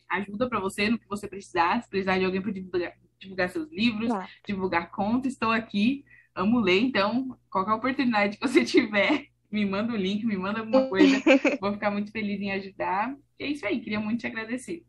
[0.08, 1.82] ajuda para você no que você precisar.
[1.82, 4.28] Se precisar de alguém para divulgar, divulgar, seus livros, tá.
[4.46, 6.04] divulgar contos, estou aqui.
[6.32, 10.60] Amo ler, então qualquer oportunidade que você tiver, me manda o um link, me manda
[10.60, 11.20] alguma coisa.
[11.60, 13.16] Vou ficar muito feliz em ajudar.
[13.36, 14.84] E é isso aí, queria muito te agradecer.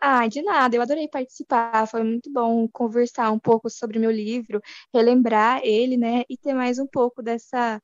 [0.00, 1.86] Ah, de nada, eu adorei participar.
[1.88, 4.60] Foi muito bom conversar um pouco sobre meu livro,
[4.92, 7.80] relembrar ele, né, e ter mais um pouco dessa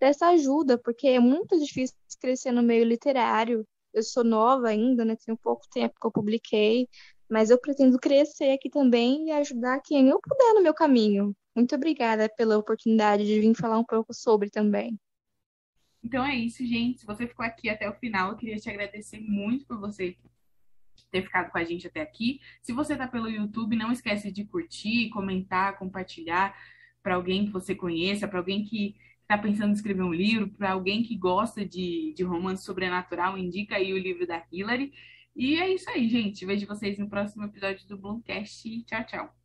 [0.00, 5.16] dessa ajuda, porque é muito difícil crescer no meio literário eu sou nova ainda, né?
[5.16, 6.88] Tem um pouco tempo que eu publiquei,
[7.30, 11.36] mas eu pretendo crescer aqui também e ajudar quem eu puder no meu caminho.
[11.54, 14.98] Muito obrigada pela oportunidade de vir falar um pouco sobre também.
[16.02, 17.00] Então é isso, gente.
[17.00, 20.16] Se você ficou aqui até o final, eu queria te agradecer muito por você
[21.12, 22.40] ter ficado com a gente até aqui.
[22.62, 26.56] Se você está pelo YouTube, não esquece de curtir, comentar, compartilhar
[27.02, 30.72] para alguém que você conheça, para alguém que está pensando em escrever um livro, para
[30.72, 34.92] alguém que gosta de, de romance sobrenatural, indica aí o livro da Hillary.
[35.36, 36.44] E é isso aí, gente.
[36.44, 38.84] Vejo vocês no próximo episódio do Bloomcast.
[38.84, 39.41] Tchau, tchau.